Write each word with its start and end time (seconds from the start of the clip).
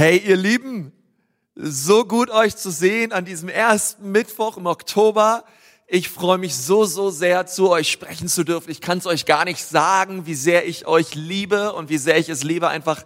Hey, 0.00 0.18
ihr 0.18 0.36
Lieben, 0.36 0.92
so 1.56 2.04
gut 2.04 2.30
euch 2.30 2.54
zu 2.54 2.70
sehen 2.70 3.10
an 3.10 3.24
diesem 3.24 3.48
ersten 3.48 4.12
Mittwoch 4.12 4.56
im 4.56 4.66
Oktober. 4.66 5.42
Ich 5.88 6.08
freue 6.08 6.38
mich 6.38 6.54
so, 6.54 6.84
so 6.84 7.10
sehr, 7.10 7.46
zu 7.46 7.68
euch 7.68 7.90
sprechen 7.90 8.28
zu 8.28 8.44
dürfen. 8.44 8.70
Ich 8.70 8.80
kann 8.80 8.98
es 8.98 9.06
euch 9.06 9.26
gar 9.26 9.44
nicht 9.44 9.64
sagen, 9.64 10.24
wie 10.24 10.36
sehr 10.36 10.68
ich 10.68 10.86
euch 10.86 11.16
liebe 11.16 11.72
und 11.72 11.88
wie 11.88 11.98
sehr 11.98 12.16
ich 12.16 12.28
es 12.28 12.44
liebe, 12.44 12.68
einfach 12.68 13.02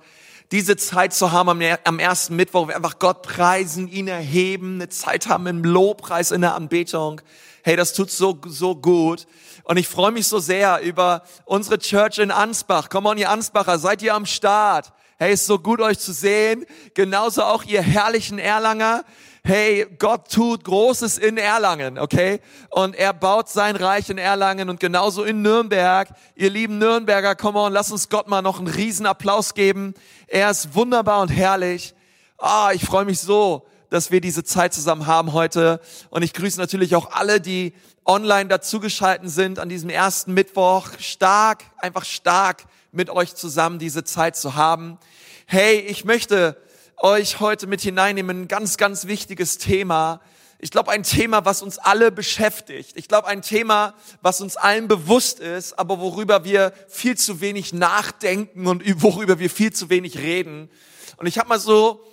diese 0.50 0.76
Zeit 0.76 1.14
zu 1.14 1.32
haben 1.32 1.48
am, 1.48 1.62
am 1.84 1.98
ersten 1.98 2.36
Mittwoch, 2.36 2.68
einfach 2.68 2.98
Gott 2.98 3.22
preisen, 3.22 3.88
ihn 3.88 4.06
erheben, 4.06 4.74
eine 4.74 4.90
Zeit 4.90 5.28
haben 5.28 5.46
im 5.46 5.64
Lobpreis, 5.64 6.30
in 6.30 6.42
der 6.42 6.54
Anbetung. 6.54 7.22
Hey, 7.64 7.74
das 7.74 7.94
tut 7.94 8.10
so, 8.10 8.38
so 8.44 8.76
gut. 8.76 9.26
Und 9.64 9.78
ich 9.78 9.88
freue 9.88 10.12
mich 10.12 10.26
so 10.26 10.40
sehr 10.40 10.82
über 10.82 11.22
unsere 11.46 11.78
Church 11.78 12.18
in 12.18 12.30
Ansbach. 12.30 12.90
Komm 12.90 13.06
on, 13.06 13.16
ihr 13.16 13.30
Ansbacher, 13.30 13.78
seid 13.78 14.02
ihr 14.02 14.14
am 14.14 14.26
Start? 14.26 14.92
Hey, 15.22 15.34
ist 15.34 15.46
so 15.46 15.60
gut 15.60 15.80
euch 15.80 16.00
zu 16.00 16.12
sehen. 16.12 16.66
Genauso 16.94 17.44
auch 17.44 17.62
ihr 17.62 17.80
herrlichen 17.80 18.40
Erlanger. 18.40 19.04
Hey, 19.44 19.86
Gott 20.00 20.32
tut 20.32 20.64
Großes 20.64 21.16
in 21.16 21.36
Erlangen, 21.36 21.96
okay? 21.96 22.40
Und 22.70 22.96
er 22.96 23.12
baut 23.12 23.48
sein 23.48 23.76
Reich 23.76 24.10
in 24.10 24.18
Erlangen 24.18 24.68
und 24.68 24.80
genauso 24.80 25.22
in 25.22 25.40
Nürnberg. 25.40 26.08
Ihr 26.34 26.50
lieben 26.50 26.78
Nürnberger, 26.78 27.36
come 27.36 27.56
on, 27.60 27.72
lass 27.72 27.92
uns 27.92 28.08
Gott 28.08 28.26
mal 28.26 28.42
noch 28.42 28.58
einen 28.58 28.66
riesen 28.66 29.06
Applaus 29.06 29.54
geben. 29.54 29.94
Er 30.26 30.50
ist 30.50 30.74
wunderbar 30.74 31.22
und 31.22 31.28
herrlich. 31.28 31.94
Ah, 32.36 32.72
ich 32.74 32.84
freue 32.84 33.04
mich 33.04 33.20
so, 33.20 33.64
dass 33.90 34.10
wir 34.10 34.20
diese 34.20 34.42
Zeit 34.42 34.74
zusammen 34.74 35.06
haben 35.06 35.32
heute. 35.32 35.80
Und 36.10 36.22
ich 36.22 36.32
grüße 36.32 36.58
natürlich 36.58 36.96
auch 36.96 37.12
alle, 37.12 37.40
die 37.40 37.74
online 38.04 38.48
dazugeschalten 38.48 39.28
sind 39.28 39.60
an 39.60 39.68
diesem 39.68 39.88
ersten 39.88 40.34
Mittwoch. 40.34 40.88
Stark, 40.98 41.62
einfach 41.78 42.04
stark 42.04 42.64
mit 42.92 43.08
euch 43.08 43.34
zusammen 43.34 43.78
diese 43.78 44.04
Zeit 44.04 44.36
zu 44.36 44.54
haben. 44.54 44.98
Hey, 45.46 45.80
ich 45.80 46.04
möchte 46.04 46.56
euch 46.96 47.40
heute 47.40 47.66
mit 47.66 47.80
hineinnehmen, 47.80 48.42
ein 48.42 48.48
ganz, 48.48 48.76
ganz 48.76 49.06
wichtiges 49.06 49.58
Thema. 49.58 50.20
Ich 50.58 50.70
glaube, 50.70 50.92
ein 50.92 51.02
Thema, 51.02 51.44
was 51.44 51.62
uns 51.62 51.78
alle 51.78 52.12
beschäftigt. 52.12 52.92
Ich 52.94 53.08
glaube, 53.08 53.26
ein 53.26 53.42
Thema, 53.42 53.94
was 54.22 54.40
uns 54.40 54.56
allen 54.56 54.86
bewusst 54.86 55.40
ist, 55.40 55.78
aber 55.78 55.98
worüber 55.98 56.44
wir 56.44 56.72
viel 56.88 57.16
zu 57.16 57.40
wenig 57.40 57.72
nachdenken 57.72 58.66
und 58.66 58.84
worüber 59.02 59.40
wir 59.40 59.50
viel 59.50 59.72
zu 59.72 59.90
wenig 59.90 60.18
reden. 60.18 60.70
Und 61.16 61.26
ich 61.26 61.38
habe 61.38 61.48
mal 61.48 61.60
so 61.60 62.04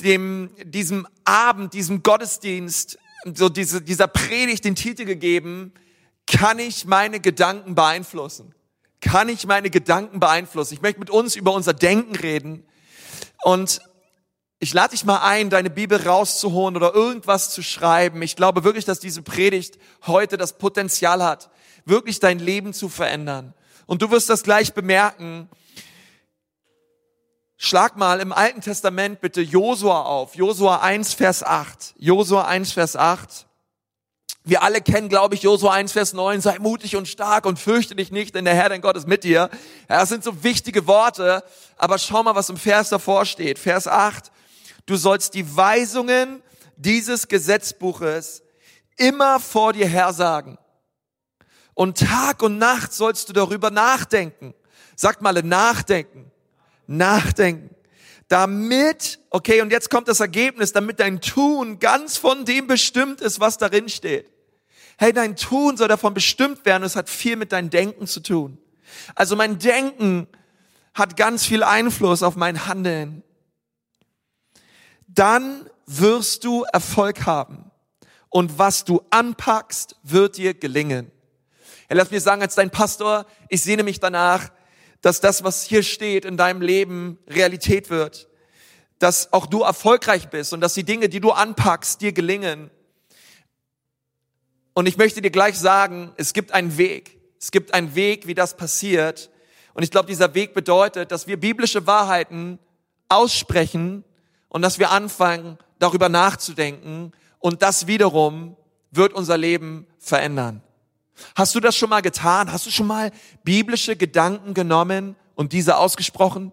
dem, 0.00 0.50
diesem 0.64 1.06
Abend, 1.24 1.74
diesem 1.74 2.02
Gottesdienst, 2.02 2.98
so 3.34 3.50
diese, 3.50 3.82
dieser 3.82 4.08
Predigt 4.08 4.64
den 4.64 4.74
Titel 4.74 5.04
gegeben, 5.04 5.74
kann 6.26 6.58
ich 6.58 6.86
meine 6.86 7.20
Gedanken 7.20 7.74
beeinflussen? 7.74 8.54
Kann 9.02 9.28
ich 9.28 9.46
meine 9.46 9.68
Gedanken 9.68 10.18
beeinflussen? 10.18 10.74
Ich 10.74 10.82
möchte 10.82 11.00
mit 11.00 11.10
uns 11.10 11.36
über 11.36 11.52
unser 11.52 11.74
Denken 11.74 12.16
reden. 12.16 12.64
Und 13.42 13.80
ich 14.58 14.74
lade 14.74 14.90
dich 14.90 15.04
mal 15.04 15.18
ein, 15.22 15.50
deine 15.50 15.70
Bibel 15.70 16.06
rauszuholen 16.06 16.76
oder 16.76 16.94
irgendwas 16.94 17.50
zu 17.50 17.62
schreiben. 17.62 18.20
Ich 18.22 18.36
glaube 18.36 18.64
wirklich, 18.64 18.84
dass 18.84 19.00
diese 19.00 19.22
Predigt 19.22 19.78
heute 20.06 20.36
das 20.36 20.58
Potenzial 20.58 21.22
hat, 21.22 21.50
wirklich 21.84 22.20
dein 22.20 22.38
Leben 22.38 22.72
zu 22.72 22.88
verändern. 22.88 23.54
Und 23.86 24.02
du 24.02 24.10
wirst 24.10 24.28
das 24.28 24.42
gleich 24.42 24.74
bemerken, 24.74 25.48
Schlag 27.62 27.98
mal 27.98 28.20
im 28.20 28.32
Alten 28.32 28.62
Testament 28.62 29.20
bitte 29.20 29.42
Josua 29.42 30.04
auf. 30.04 30.34
Josua 30.34 30.76
1, 30.76 31.12
Vers 31.12 31.42
8. 31.42 31.94
Josua 31.98 32.46
1, 32.46 32.72
Vers 32.72 32.96
8. 32.96 33.46
Wir 34.50 34.64
alle 34.64 34.80
kennen, 34.80 35.08
glaube 35.08 35.36
ich, 35.36 35.42
Josua 35.42 35.74
1, 35.74 35.92
Vers 35.92 36.12
9. 36.12 36.40
Sei 36.40 36.58
mutig 36.58 36.96
und 36.96 37.06
stark 37.06 37.46
und 37.46 37.60
fürchte 37.60 37.94
dich 37.94 38.10
nicht, 38.10 38.34
denn 38.34 38.44
der 38.44 38.54
Herr, 38.56 38.68
dein 38.68 38.80
Gott, 38.80 38.96
ist 38.96 39.06
mit 39.06 39.22
dir. 39.22 39.48
Ja, 39.88 40.00
das 40.00 40.08
sind 40.08 40.24
so 40.24 40.42
wichtige 40.42 40.88
Worte. 40.88 41.44
Aber 41.76 41.98
schau 41.98 42.24
mal, 42.24 42.34
was 42.34 42.50
im 42.50 42.56
Vers 42.56 42.88
davor 42.88 43.26
steht. 43.26 43.60
Vers 43.60 43.86
8. 43.86 44.32
Du 44.86 44.96
sollst 44.96 45.34
die 45.34 45.56
Weisungen 45.56 46.42
dieses 46.76 47.28
Gesetzbuches 47.28 48.42
immer 48.96 49.38
vor 49.38 49.72
dir 49.72 49.86
her 49.86 50.12
sagen. 50.12 50.58
Und 51.74 51.98
Tag 51.98 52.42
und 52.42 52.58
Nacht 52.58 52.92
sollst 52.92 53.28
du 53.28 53.32
darüber 53.32 53.70
nachdenken. 53.70 54.52
Sagt 54.96 55.22
mal, 55.22 55.32
nachdenken 55.32 56.30
nachdenken. 56.88 57.70
Damit, 58.28 59.20
okay, 59.30 59.60
und 59.62 59.70
jetzt 59.70 59.90
kommt 59.90 60.08
das 60.08 60.20
Ergebnis, 60.20 60.72
damit 60.72 61.00
dein 61.00 61.20
Tun 61.20 61.78
ganz 61.78 62.16
von 62.16 62.44
dem 62.44 62.66
bestimmt 62.66 63.20
ist, 63.20 63.40
was 63.40 63.56
darin 63.56 63.88
steht. 63.88 64.28
Hey, 65.00 65.14
dein 65.14 65.34
Tun 65.34 65.78
soll 65.78 65.88
davon 65.88 66.12
bestimmt 66.12 66.66
werden, 66.66 66.82
es 66.82 66.94
hat 66.94 67.08
viel 67.08 67.36
mit 67.36 67.52
deinem 67.52 67.70
Denken 67.70 68.06
zu 68.06 68.20
tun. 68.20 68.58
Also 69.14 69.34
mein 69.34 69.58
Denken 69.58 70.28
hat 70.92 71.16
ganz 71.16 71.46
viel 71.46 71.62
Einfluss 71.62 72.22
auf 72.22 72.36
mein 72.36 72.66
Handeln. 72.66 73.22
Dann 75.06 75.70
wirst 75.86 76.44
du 76.44 76.64
Erfolg 76.64 77.24
haben. 77.24 77.70
Und 78.28 78.58
was 78.58 78.84
du 78.84 79.00
anpackst, 79.08 79.96
wird 80.02 80.36
dir 80.36 80.52
gelingen. 80.52 81.10
Ja, 81.88 81.96
lass 81.96 82.10
mir 82.10 82.20
sagen, 82.20 82.42
als 82.42 82.54
dein 82.54 82.68
Pastor, 82.68 83.24
ich 83.48 83.62
sehne 83.62 83.84
mich 83.84 84.00
danach, 84.00 84.50
dass 85.00 85.22
das, 85.22 85.42
was 85.42 85.62
hier 85.62 85.82
steht 85.82 86.26
in 86.26 86.36
deinem 86.36 86.60
Leben, 86.60 87.18
Realität 87.26 87.88
wird. 87.88 88.28
Dass 88.98 89.32
auch 89.32 89.46
du 89.46 89.62
erfolgreich 89.62 90.28
bist 90.28 90.52
und 90.52 90.60
dass 90.60 90.74
die 90.74 90.84
Dinge, 90.84 91.08
die 91.08 91.20
du 91.20 91.30
anpackst, 91.30 92.02
dir 92.02 92.12
gelingen. 92.12 92.70
Und 94.74 94.86
ich 94.86 94.96
möchte 94.96 95.20
dir 95.20 95.30
gleich 95.30 95.58
sagen, 95.58 96.12
es 96.16 96.32
gibt 96.32 96.52
einen 96.52 96.78
Weg. 96.78 97.18
Es 97.40 97.50
gibt 97.50 97.74
einen 97.74 97.94
Weg, 97.94 98.26
wie 98.26 98.34
das 98.34 98.56
passiert. 98.56 99.30
Und 99.74 99.82
ich 99.82 99.90
glaube, 99.90 100.08
dieser 100.08 100.34
Weg 100.34 100.54
bedeutet, 100.54 101.10
dass 101.10 101.26
wir 101.26 101.38
biblische 101.38 101.86
Wahrheiten 101.86 102.58
aussprechen 103.08 104.04
und 104.48 104.62
dass 104.62 104.78
wir 104.78 104.90
anfangen, 104.90 105.58
darüber 105.78 106.08
nachzudenken. 106.08 107.12
Und 107.38 107.62
das 107.62 107.86
wiederum 107.86 108.56
wird 108.90 109.12
unser 109.12 109.38
Leben 109.38 109.86
verändern. 109.98 110.62
Hast 111.34 111.54
du 111.54 111.60
das 111.60 111.76
schon 111.76 111.90
mal 111.90 112.02
getan? 112.02 112.52
Hast 112.52 112.66
du 112.66 112.70
schon 112.70 112.86
mal 112.86 113.10
biblische 113.44 113.96
Gedanken 113.96 114.54
genommen 114.54 115.16
und 115.34 115.52
diese 115.52 115.76
ausgesprochen? 115.76 116.52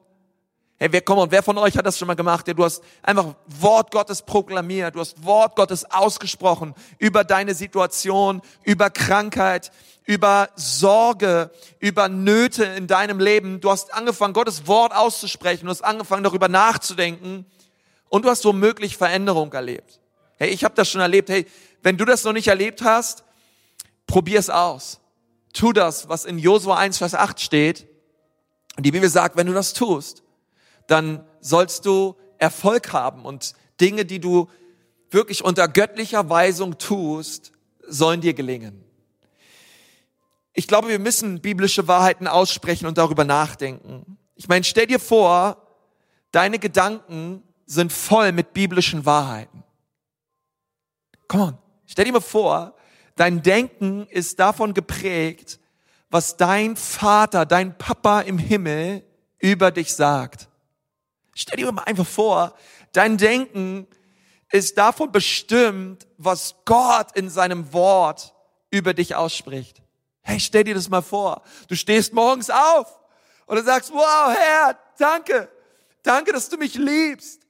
Hey, 0.80 0.92
wer, 0.92 1.02
komm, 1.02 1.18
und 1.18 1.32
wer 1.32 1.42
von 1.42 1.58
euch 1.58 1.76
hat 1.76 1.86
das 1.86 1.98
schon 1.98 2.08
mal 2.08 2.16
gemacht? 2.16 2.48
Ja, 2.48 2.54
du 2.54 2.64
hast 2.64 2.84
einfach 3.02 3.34
Wort 3.48 3.92
Gottes 3.92 4.22
proklamiert, 4.22 4.96
du 4.96 5.00
hast 5.00 5.24
Wort 5.24 5.56
Gottes 5.56 5.86
ausgesprochen 5.90 6.76
über 7.00 7.24
deine 7.24 7.56
Situation, 7.56 8.42
über 8.64 8.90
Krankheit, 8.90 9.72
über 10.06 10.50
Sorge, 10.56 11.50
über 11.80 12.10
Nöte 12.10 12.64
in 12.64 12.86
deinem 12.86 13.20
Leben. 13.20 13.60
Du 13.60 13.72
hast 13.72 13.94
angefangen, 13.94 14.34
Gottes 14.34 14.68
Wort 14.68 14.96
auszusprechen, 14.96 15.66
du 15.66 15.72
hast 15.72 15.84
angefangen, 15.84 16.24
darüber 16.24 16.48
nachzudenken 16.48 17.46
und 18.10 18.26
du 18.26 18.30
hast 18.30 18.46
womöglich 18.46 18.98
Veränderung 18.98 19.52
erlebt. 19.54 20.00
Hey, 20.38 20.50
ich 20.50 20.64
habe 20.64 20.76
das 20.76 20.90
schon 20.90 21.02
erlebt. 21.02 21.30
Hey, 21.30 21.48
wenn 21.82 21.98
du 21.98 22.06
das 22.06 22.24
noch 22.24 22.34
nicht 22.34 22.48
erlebt 22.48 22.84
hast, 22.84 23.24
Probier 24.08 24.40
es 24.40 24.50
aus. 24.50 25.00
Tu 25.54 25.74
das, 25.74 26.08
was 26.08 26.26
in 26.26 26.40
Josua 26.40 26.78
1, 26.78 26.98
Vers 26.98 27.14
8 27.14 27.40
steht. 27.40 27.88
Und 28.78 28.86
die 28.86 28.92
Bibel 28.92 29.10
sagt, 29.10 29.36
wenn 29.36 29.48
du 29.48 29.54
das 29.54 29.74
tust, 29.74 30.24
dann 30.88 31.26
sollst 31.40 31.86
du 31.86 32.16
Erfolg 32.38 32.94
haben 32.94 33.26
und 33.26 33.54
Dinge, 33.80 34.06
die 34.06 34.20
du 34.20 34.50
wirklich 35.10 35.44
unter 35.44 35.68
göttlicher 35.68 36.30
Weisung 36.30 36.78
tust, 36.78 37.52
sollen 37.88 38.22
dir 38.22 38.34
gelingen. 38.34 38.84
Ich 40.54 40.68
glaube, 40.68 40.90
wir 40.90 41.00
müssen 41.00 41.42
biblische 41.42 41.88
Wahrheiten 41.88 42.28
aussprechen 42.28 42.88
und 42.88 42.98
darüber 42.98 43.24
nachdenken. 43.24 44.18
Ich 44.36 44.48
meine, 44.48 44.64
stell 44.64 44.88
dir 44.88 45.00
vor, 45.00 45.62
deine 46.32 46.60
Gedanken 46.60 47.44
sind 47.66 47.94
voll 47.94 48.32
mit 48.32 48.54
biblischen 48.54 49.06
Wahrheiten. 49.06 49.64
Come 51.28 51.44
on, 51.44 51.58
stell 51.86 52.06
dir 52.06 52.14
mal 52.14 52.22
vor, 52.22 52.78
Dein 53.18 53.42
Denken 53.42 54.06
ist 54.12 54.40
davon 54.40 54.76
geprägt, 54.76 55.60
was 56.10 56.38
dein 56.38 56.76
Vater, 56.76 57.48
dein 57.48 57.76
Papa 57.76 58.22
im 58.22 58.38
Himmel 58.38 59.04
über 59.40 59.72
dich 59.72 59.94
sagt. 59.94 60.47
Stell 61.40 61.58
dir 61.58 61.72
mal 61.72 61.84
einfach 61.84 62.08
vor, 62.08 62.56
dein 62.94 63.16
Denken 63.16 63.86
ist 64.52 64.76
davon 64.76 65.12
bestimmt, 65.12 66.08
was 66.18 66.56
Gott 66.66 67.16
in 67.16 67.30
seinem 67.30 67.72
Wort 67.74 68.34
über 68.72 68.96
dich 68.96 69.14
ausspricht. 69.14 69.84
Hey, 70.22 70.40
stell 70.40 70.64
dir 70.64 70.74
das 70.74 70.90
mal 70.90 71.04
vor. 71.04 71.44
Du 71.68 71.76
stehst 71.76 72.12
morgens 72.12 72.50
auf 72.50 73.00
und 73.46 73.56
du 73.56 73.64
sagst, 73.64 73.94
wow, 73.94 74.36
Herr, 74.36 74.80
danke. 74.98 75.48
Danke, 76.02 76.34
dass 76.34 76.50
du 76.50 76.58
mich 76.58 76.74
liebst. 76.74 77.42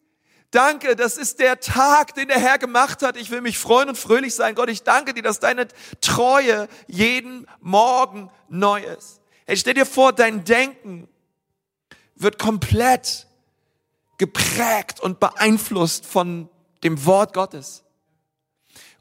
Danke, 0.52 0.98
das 0.98 1.16
ist 1.16 1.40
der 1.40 1.62
Tag, 1.62 2.14
den 2.14 2.28
der 2.28 2.40
Herr 2.40 2.58
gemacht 2.58 3.02
hat. 3.02 3.16
Ich 3.16 3.32
will 3.32 3.40
mich 3.40 3.58
freuen 3.58 3.88
und 3.88 3.98
fröhlich 3.98 4.36
sein. 4.36 4.54
Gott, 4.54 4.70
ich 4.70 4.84
danke 4.84 5.14
dir, 5.14 5.24
dass 5.24 5.40
deine 5.40 5.70
Treue 6.02 6.68
jeden 6.88 7.48
Morgen 7.62 8.30
neu 8.50 8.82
ist. 8.82 9.22
Hey, 9.46 9.56
stell 9.56 9.76
dir 9.76 9.86
vor, 9.86 10.12
dein 10.12 10.44
Denken 10.44 11.08
wird 12.16 12.38
komplett 12.38 13.28
geprägt 14.18 15.00
und 15.00 15.20
beeinflusst 15.20 16.06
von 16.06 16.50
dem 16.84 17.06
Wort 17.06 17.34
Gottes. 17.34 17.84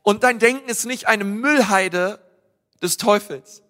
Und 0.02 0.22
dein 0.22 0.38
Denken 0.38 0.68
ist 0.68 0.84
nicht 0.84 1.08
eine 1.08 1.24
Müllheide 1.24 2.20
des 2.82 2.96
Teufels. 2.96 3.62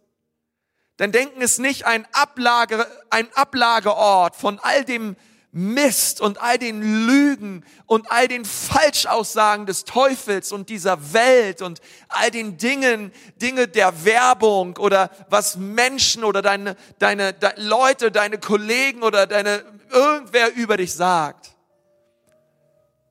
Dein 0.97 1.13
Denken 1.13 1.41
ist 1.41 1.59
nicht 1.59 1.85
ein, 1.87 2.07
Ablage, 2.13 2.87
ein 3.11 3.29
Ablageort 3.35 4.37
von 4.37 4.59
all 4.59 4.85
dem 4.85 5.17
Mist 5.57 6.21
und 6.21 6.39
all 6.43 6.59
den 6.59 6.83
Lügen 7.07 7.65
und 7.87 8.13
all 8.13 8.29
den 8.29 8.45
Falschaussagen 8.45 9.65
des 9.65 9.85
Teufels 9.85 10.53
und 10.53 10.69
dieser 10.69 11.15
Welt 11.15 11.63
und 11.63 11.81
all 12.09 12.31
den 12.31 12.59
Dingen, 12.59 13.11
Dinge 13.41 13.67
der 13.67 14.05
Werbung 14.05 14.77
oder 14.77 15.11
was 15.31 15.57
Menschen 15.57 16.25
oder 16.25 16.43
deine, 16.43 16.77
deine, 16.99 17.33
deine 17.33 17.59
Leute, 17.59 18.13
deine 18.13 18.37
Kollegen 18.37 19.03
oder 19.03 19.27
deine, 19.27 19.65
irgendwer 19.91 20.55
über 20.55 20.77
dich 20.77 20.93
sagt. 20.93 21.57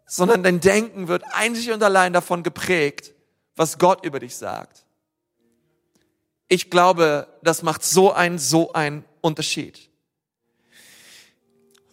Sondern 0.06 0.44
dein 0.44 0.60
Denken 0.60 1.08
wird 1.08 1.24
einzig 1.32 1.72
und 1.72 1.82
allein 1.82 2.14
davon 2.14 2.44
geprägt, 2.44 3.16
was 3.56 3.80
Gott 3.80 4.06
über 4.06 4.20
dich 4.20 4.36
sagt. 4.36 4.86
Ich 6.48 6.70
glaube, 6.70 7.28
das 7.42 7.64
macht 7.64 7.84
so 7.84 8.14
einen, 8.14 8.38
so 8.38 8.72
einen 8.74 9.04
Unterschied. 9.22 9.85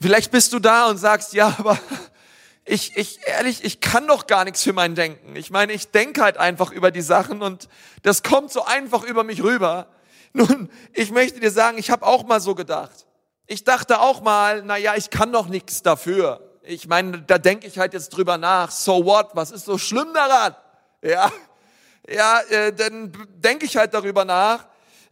Vielleicht 0.02 0.32
bist 0.32 0.52
du 0.52 0.58
da 0.58 0.86
und 0.86 0.98
sagst, 0.98 1.32
ja, 1.32 1.54
aber 1.58 1.78
ich, 2.64 2.96
ich, 2.96 3.20
ehrlich, 3.24 3.62
ich 3.62 3.80
kann 3.80 4.08
doch 4.08 4.26
gar 4.26 4.42
nichts 4.42 4.64
für 4.64 4.72
mein 4.72 4.96
Denken. 4.96 5.36
Ich 5.36 5.50
meine, 5.52 5.72
ich 5.72 5.92
denke 5.92 6.22
halt 6.22 6.38
einfach 6.38 6.72
über 6.72 6.90
die 6.90 7.02
Sachen 7.02 7.40
und 7.40 7.68
das 8.02 8.24
kommt 8.24 8.50
so 8.50 8.64
einfach 8.64 9.04
über 9.04 9.22
mich 9.22 9.44
rüber. 9.44 9.86
Nun, 10.32 10.70
ich 10.92 11.12
möchte 11.12 11.38
dir 11.38 11.52
sagen, 11.52 11.78
ich 11.78 11.90
habe 11.90 12.04
auch 12.04 12.24
mal 12.24 12.40
so 12.40 12.56
gedacht. 12.56 13.06
Ich 13.46 13.62
dachte 13.62 14.00
auch 14.00 14.22
mal, 14.22 14.62
na 14.64 14.76
ja, 14.76 14.96
ich 14.96 15.10
kann 15.10 15.32
doch 15.32 15.46
nichts 15.46 15.82
dafür. 15.82 16.58
Ich 16.62 16.88
meine, 16.88 17.22
da 17.22 17.38
denke 17.38 17.68
ich 17.68 17.78
halt 17.78 17.92
jetzt 17.92 18.08
drüber 18.10 18.38
nach. 18.38 18.72
So 18.72 19.04
what? 19.04 19.30
Was 19.34 19.52
ist 19.52 19.66
so 19.66 19.78
schlimm 19.78 20.12
daran? 20.14 20.56
Ja, 21.00 21.30
ja, 22.08 22.40
äh, 22.50 22.72
dann 22.72 23.12
denke 23.36 23.66
ich 23.66 23.76
halt 23.76 23.94
darüber 23.94 24.24
nach. 24.24 24.66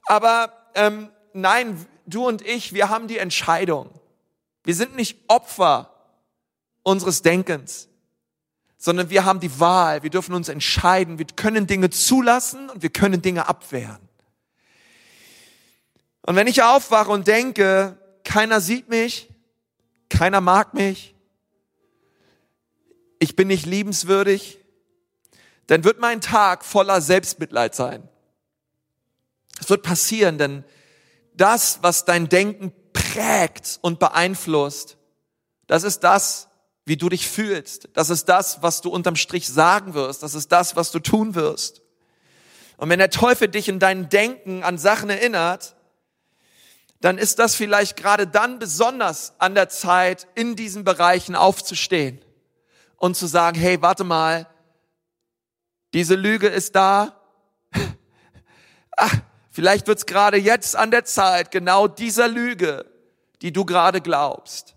Aber 0.07 0.53
ähm, 0.75 1.11
nein, 1.33 1.87
du 2.07 2.27
und 2.27 2.43
ich, 2.43 2.73
wir 2.73 2.89
haben 2.89 3.07
die 3.07 3.19
Entscheidung. 3.19 4.00
Wir 4.65 4.75
sind 4.75 4.97
nicht 4.97 5.19
Opfer 5.29 5.95
unseres 6.83 7.23
Denkens, 7.23 7.89
sondern 8.77 9.11
wir 9.11 9.25
haben 9.25 9.41
die 9.41 9.61
Wahl. 9.61 10.03
Wir 10.03 10.11
dürfen 10.11 10.35
uns 10.35 10.49
entscheiden. 10.49 11.19
Wir 11.19 11.27
können 11.27 11.67
Dinge 11.67 11.91
zulassen 11.91 12.71
und 12.71 12.83
wir 12.83 12.91
können 12.91 13.23
Dinge 13.23 13.49
abwehren. 13.49 14.01
Und 16.23 16.37
wenn 16.37 16.47
ich 16.47 16.63
aufwache 16.63 17.11
und 17.11 17.27
denke, 17.27 17.99
keiner 18.25 18.61
sieht 18.61 18.89
mich, 18.89 19.29
keiner 20.09 20.41
mag 20.41 20.75
mich, 20.75 21.15
ich 23.19 23.37
bin 23.37 23.49
nicht 23.49 23.67
liebenswürdig, 23.67 24.59
dann 25.67 25.85
wird 25.85 26.01
mein 26.01 26.21
Tag 26.21 26.65
voller 26.65 27.01
Selbstmitleid 27.01 27.75
sein. 27.75 28.09
Es 29.61 29.69
wird 29.71 29.83
passieren, 29.83 30.39
denn 30.39 30.65
das, 31.35 31.79
was 31.83 32.05
dein 32.05 32.29
Denken 32.29 32.73
prägt 33.13 33.79
und 33.83 33.99
beeinflusst. 33.99 34.97
Das 35.67 35.83
ist 35.83 36.01
das, 36.01 36.49
wie 36.85 36.97
du 36.97 37.09
dich 37.09 37.29
fühlst. 37.29 37.89
Das 37.95 38.11
ist 38.11 38.29
das, 38.29 38.63
was 38.63 38.81
du 38.81 38.91
unterm 38.91 39.17
Strich 39.17 39.49
sagen 39.49 39.95
wirst. 39.95 40.23
Das 40.23 40.35
ist 40.35 40.51
das, 40.53 40.77
was 40.77 40.91
du 40.91 40.99
tun 40.99 41.35
wirst. 41.35 41.83
Und 42.77 42.89
wenn 42.89 42.99
der 42.99 43.11
Teufel 43.11 43.49
dich 43.49 43.69
in 43.69 43.79
deinem 43.79 44.09
Denken 44.09 44.63
an 44.63 44.79
Sachen 44.79 45.11
erinnert, 45.11 45.77
dann 47.01 47.19
ist 47.19 47.39
das 47.39 47.55
vielleicht 47.55 47.97
gerade 47.97 48.27
dann 48.27 48.59
besonders 48.59 49.35
an 49.39 49.55
der 49.55 49.69
Zeit, 49.69 50.27
in 50.35 50.57
diesen 50.57 50.85
Bereichen 50.85 51.35
aufzustehen 51.35 52.23
und 52.97 53.17
zu 53.17 53.27
sagen, 53.27 53.59
hey, 53.59 53.81
warte 53.81 54.05
mal, 54.05 54.47
diese 55.95 56.15
Lüge 56.15 56.47
ist 56.47 56.75
da. 56.77 57.21
Ach, 58.97 59.15
vielleicht 59.51 59.87
wird's 59.87 60.07
gerade 60.07 60.37
jetzt 60.37 60.77
an 60.77 60.91
der 60.91 61.05
Zeit, 61.05 61.51
genau 61.51 61.89
dieser 61.89 62.29
Lüge 62.29 62.85
die 63.43 63.53
du 63.53 63.65
gerade 63.65 64.01
glaubst. 64.01 64.77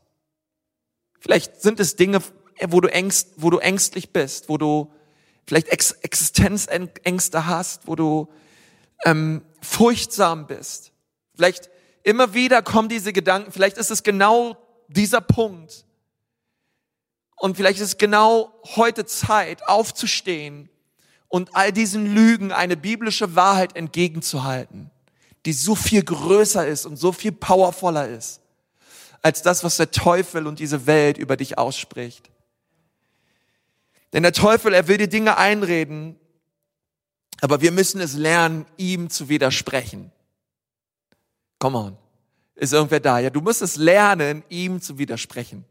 Vielleicht 1.19 1.61
sind 1.61 1.79
es 1.79 1.95
Dinge, 1.95 2.21
wo 2.67 2.81
du, 2.81 2.87
ängst, 2.91 3.29
wo 3.37 3.49
du 3.49 3.57
ängstlich 3.59 4.11
bist, 4.11 4.49
wo 4.49 4.57
du 4.57 4.93
vielleicht 5.47 5.69
Ex 5.69 5.91
Existenzängste 5.91 7.47
hast, 7.47 7.87
wo 7.87 7.95
du 7.95 8.29
ähm, 9.05 9.41
furchtsam 9.61 10.47
bist. 10.47 10.91
Vielleicht 11.35 11.69
immer 12.03 12.33
wieder 12.33 12.61
kommen 12.61 12.89
diese 12.89 13.13
Gedanken, 13.13 13.51
vielleicht 13.51 13.77
ist 13.77 13.91
es 13.91 14.03
genau 14.03 14.57
dieser 14.87 15.21
Punkt. 15.21 15.85
Und 17.37 17.57
vielleicht 17.57 17.79
ist 17.79 17.87
es 17.87 17.97
genau 17.97 18.53
heute 18.75 19.05
Zeit, 19.05 19.67
aufzustehen 19.67 20.69
und 21.27 21.55
all 21.55 21.73
diesen 21.73 22.13
Lügen 22.13 22.51
eine 22.51 22.77
biblische 22.77 23.35
Wahrheit 23.35 23.75
entgegenzuhalten, 23.75 24.91
die 25.45 25.53
so 25.53 25.75
viel 25.75 26.03
größer 26.03 26.65
ist 26.67 26.85
und 26.85 26.95
so 26.95 27.11
viel 27.11 27.31
powervoller 27.31 28.07
ist 28.07 28.42
als 29.23 29.41
das, 29.41 29.63
was 29.63 29.77
der 29.77 29.89
Teufel 29.89 30.45
und 30.45 30.59
diese 30.59 30.85
Welt 30.85 31.17
über 31.17 31.37
dich 31.37 31.57
ausspricht. 31.57 32.29
Denn 34.11 34.21
der 34.21 34.33
Teufel, 34.33 34.73
er 34.73 34.87
will 34.87 34.97
dir 34.97 35.07
Dinge 35.07 35.37
einreden, 35.37 36.19
aber 37.41 37.61
wir 37.61 37.71
müssen 37.71 37.99
es 37.99 38.13
lernen, 38.13 38.65
ihm 38.77 39.09
zu 39.09 39.29
widersprechen. 39.29 40.11
Come 41.57 41.77
on. 41.77 41.97
Ist 42.55 42.73
irgendwer 42.73 42.99
da? 42.99 43.17
Ja, 43.19 43.29
du 43.29 43.41
musst 43.41 43.61
es 43.61 43.77
lernen, 43.77 44.43
ihm 44.49 44.81
zu 44.81 44.97
widersprechen. 44.99 45.65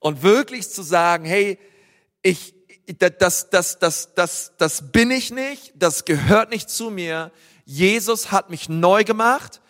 Und 0.00 0.22
wirklich 0.22 0.68
zu 0.68 0.82
sagen, 0.82 1.24
hey, 1.24 1.58
ich, 2.20 2.54
das, 2.98 3.48
das, 3.48 3.78
das, 3.78 4.14
das, 4.14 4.52
das 4.58 4.92
bin 4.92 5.10
ich 5.10 5.30
nicht, 5.30 5.72
das 5.76 6.04
gehört 6.04 6.50
nicht 6.50 6.68
zu 6.68 6.90
mir. 6.90 7.30
Jesus 7.64 8.32
hat 8.32 8.50
mich 8.50 8.68
neu 8.68 9.04
gemacht. 9.04 9.60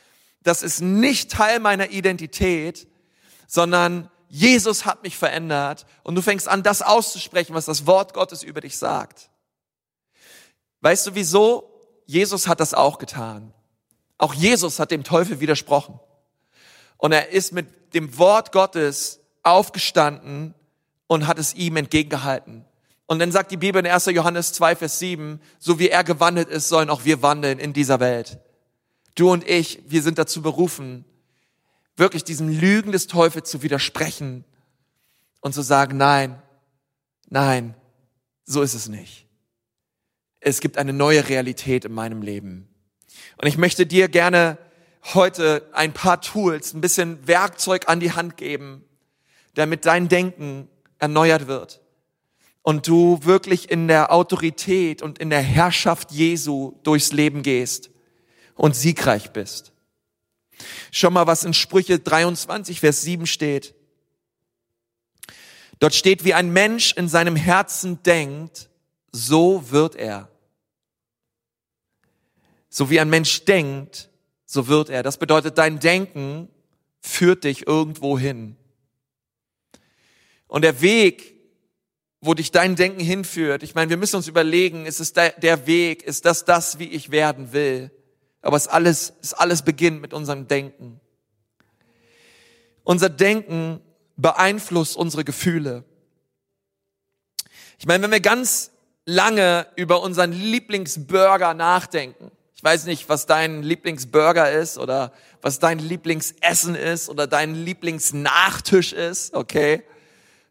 Das 0.42 0.62
ist 0.62 0.80
nicht 0.80 1.30
Teil 1.30 1.60
meiner 1.60 1.90
Identität 1.90 2.88
sondern 3.52 4.08
Jesus 4.28 4.86
hat 4.86 5.02
mich 5.02 5.18
verändert 5.18 5.84
und 6.04 6.14
du 6.14 6.22
fängst 6.22 6.48
an, 6.48 6.62
das 6.62 6.80
auszusprechen, 6.80 7.54
was 7.54 7.66
das 7.66 7.86
Wort 7.86 8.14
Gottes 8.14 8.42
über 8.42 8.62
dich 8.62 8.78
sagt. 8.78 9.28
Weißt 10.80 11.06
du 11.06 11.14
wieso? 11.14 11.70
Jesus 12.06 12.48
hat 12.48 12.60
das 12.60 12.72
auch 12.72 12.96
getan. 12.96 13.52
Auch 14.16 14.32
Jesus 14.32 14.78
hat 14.78 14.90
dem 14.90 15.04
Teufel 15.04 15.40
widersprochen. 15.40 16.00
Und 16.96 17.12
er 17.12 17.28
ist 17.28 17.52
mit 17.52 17.92
dem 17.92 18.16
Wort 18.16 18.52
Gottes 18.52 19.20
aufgestanden 19.42 20.54
und 21.06 21.26
hat 21.26 21.38
es 21.38 21.52
ihm 21.52 21.76
entgegengehalten. 21.76 22.64
Und 23.04 23.18
dann 23.18 23.32
sagt 23.32 23.50
die 23.50 23.58
Bibel 23.58 23.84
in 23.84 23.90
1. 23.90 24.06
Johannes 24.06 24.54
2, 24.54 24.76
Vers 24.76 24.98
7, 24.98 25.42
so 25.58 25.78
wie 25.78 25.90
er 25.90 26.04
gewandelt 26.04 26.48
ist, 26.48 26.70
sollen 26.70 26.88
auch 26.88 27.04
wir 27.04 27.20
wandeln 27.20 27.58
in 27.58 27.74
dieser 27.74 28.00
Welt. 28.00 28.38
Du 29.14 29.30
und 29.30 29.46
ich, 29.46 29.82
wir 29.88 30.00
sind 30.00 30.16
dazu 30.16 30.40
berufen, 30.40 31.04
wirklich 32.02 32.24
diesem 32.24 32.48
Lügen 32.48 32.90
des 32.90 33.06
Teufels 33.06 33.48
zu 33.48 33.62
widersprechen 33.62 34.44
und 35.40 35.54
zu 35.54 35.62
sagen, 35.62 35.96
nein, 35.96 36.42
nein, 37.30 37.76
so 38.44 38.60
ist 38.60 38.74
es 38.74 38.88
nicht. 38.88 39.28
Es 40.40 40.58
gibt 40.60 40.78
eine 40.78 40.92
neue 40.92 41.28
Realität 41.28 41.84
in 41.84 41.92
meinem 41.92 42.20
Leben. 42.20 42.66
Und 43.36 43.46
ich 43.46 43.56
möchte 43.56 43.86
dir 43.86 44.08
gerne 44.08 44.58
heute 45.14 45.64
ein 45.72 45.92
paar 45.92 46.20
Tools, 46.20 46.74
ein 46.74 46.80
bisschen 46.80 47.24
Werkzeug 47.28 47.88
an 47.88 48.00
die 48.00 48.10
Hand 48.10 48.36
geben, 48.36 48.84
damit 49.54 49.86
dein 49.86 50.08
Denken 50.08 50.68
erneuert 50.98 51.46
wird 51.46 51.82
und 52.62 52.88
du 52.88 53.20
wirklich 53.22 53.70
in 53.70 53.86
der 53.86 54.12
Autorität 54.12 55.02
und 55.02 55.20
in 55.20 55.30
der 55.30 55.42
Herrschaft 55.42 56.10
Jesu 56.10 56.72
durchs 56.82 57.12
Leben 57.12 57.44
gehst 57.44 57.90
und 58.56 58.74
siegreich 58.74 59.30
bist. 59.30 59.71
Schau 60.90 61.10
mal, 61.10 61.26
was 61.26 61.44
in 61.44 61.54
Sprüche 61.54 61.98
23, 61.98 62.80
Vers 62.80 63.02
7 63.02 63.26
steht. 63.26 63.74
Dort 65.78 65.94
steht, 65.94 66.24
wie 66.24 66.34
ein 66.34 66.52
Mensch 66.52 66.92
in 66.92 67.08
seinem 67.08 67.34
Herzen 67.34 68.02
denkt, 68.04 68.70
so 69.10 69.70
wird 69.70 69.96
er. 69.96 70.28
So 72.68 72.88
wie 72.88 73.00
ein 73.00 73.10
Mensch 73.10 73.44
denkt, 73.44 74.08
so 74.46 74.68
wird 74.68 74.90
er. 74.90 75.02
Das 75.02 75.18
bedeutet, 75.18 75.58
dein 75.58 75.80
Denken 75.80 76.48
führt 77.00 77.44
dich 77.44 77.66
irgendwo 77.66 78.18
hin. 78.18 78.56
Und 80.46 80.62
der 80.62 80.80
Weg, 80.82 81.34
wo 82.20 82.34
dich 82.34 82.52
dein 82.52 82.76
Denken 82.76 83.00
hinführt, 83.00 83.62
ich 83.62 83.74
meine, 83.74 83.90
wir 83.90 83.96
müssen 83.96 84.16
uns 84.16 84.28
überlegen, 84.28 84.86
ist 84.86 85.00
es 85.00 85.12
der 85.12 85.66
Weg, 85.66 86.04
ist 86.04 86.24
das 86.24 86.44
das, 86.44 86.78
wie 86.78 86.88
ich 86.88 87.10
werden 87.10 87.52
will? 87.52 87.90
Aber 88.42 88.56
es 88.56 88.68
alles, 88.68 89.14
es 89.22 89.34
alles 89.34 89.62
beginnt 89.62 90.02
mit 90.02 90.12
unserem 90.12 90.48
Denken. 90.48 91.00
Unser 92.84 93.08
Denken 93.08 93.80
beeinflusst 94.16 94.96
unsere 94.96 95.24
Gefühle. 95.24 95.84
Ich 97.78 97.86
meine, 97.86 98.02
wenn 98.02 98.10
wir 98.10 98.20
ganz 98.20 98.72
lange 99.04 99.66
über 99.76 100.02
unseren 100.02 100.32
Lieblingsburger 100.32 101.54
nachdenken, 101.54 102.30
ich 102.54 102.62
weiß 102.62 102.86
nicht, 102.86 103.08
was 103.08 103.26
dein 103.26 103.62
Lieblingsburger 103.62 104.52
ist 104.52 104.78
oder 104.78 105.12
was 105.40 105.58
dein 105.58 105.80
Lieblingsessen 105.80 106.76
ist 106.76 107.08
oder 107.08 107.26
dein 107.26 107.56
Lieblingsnachtisch 107.56 108.92
ist, 108.92 109.34
okay? 109.34 109.82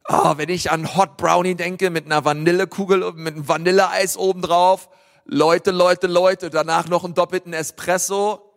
Oh, 0.10 0.34
wenn 0.36 0.50
ich 0.50 0.72
an 0.72 0.96
Hot 0.98 1.16
Brownie 1.16 1.56
denke 1.56 1.90
mit 1.90 2.06
einer 2.06 2.26
Vanillekugel, 2.26 3.14
mit 3.14 3.36
einem 3.36 3.48
Vanilleeis 3.48 4.18
obendrauf 4.18 4.90
Leute, 5.26 5.72
Leute, 5.72 6.08
Leute, 6.08 6.50
danach 6.50 6.88
noch 6.88 7.04
einen 7.04 7.14
doppelten 7.14 7.54
Espresso. 7.54 8.54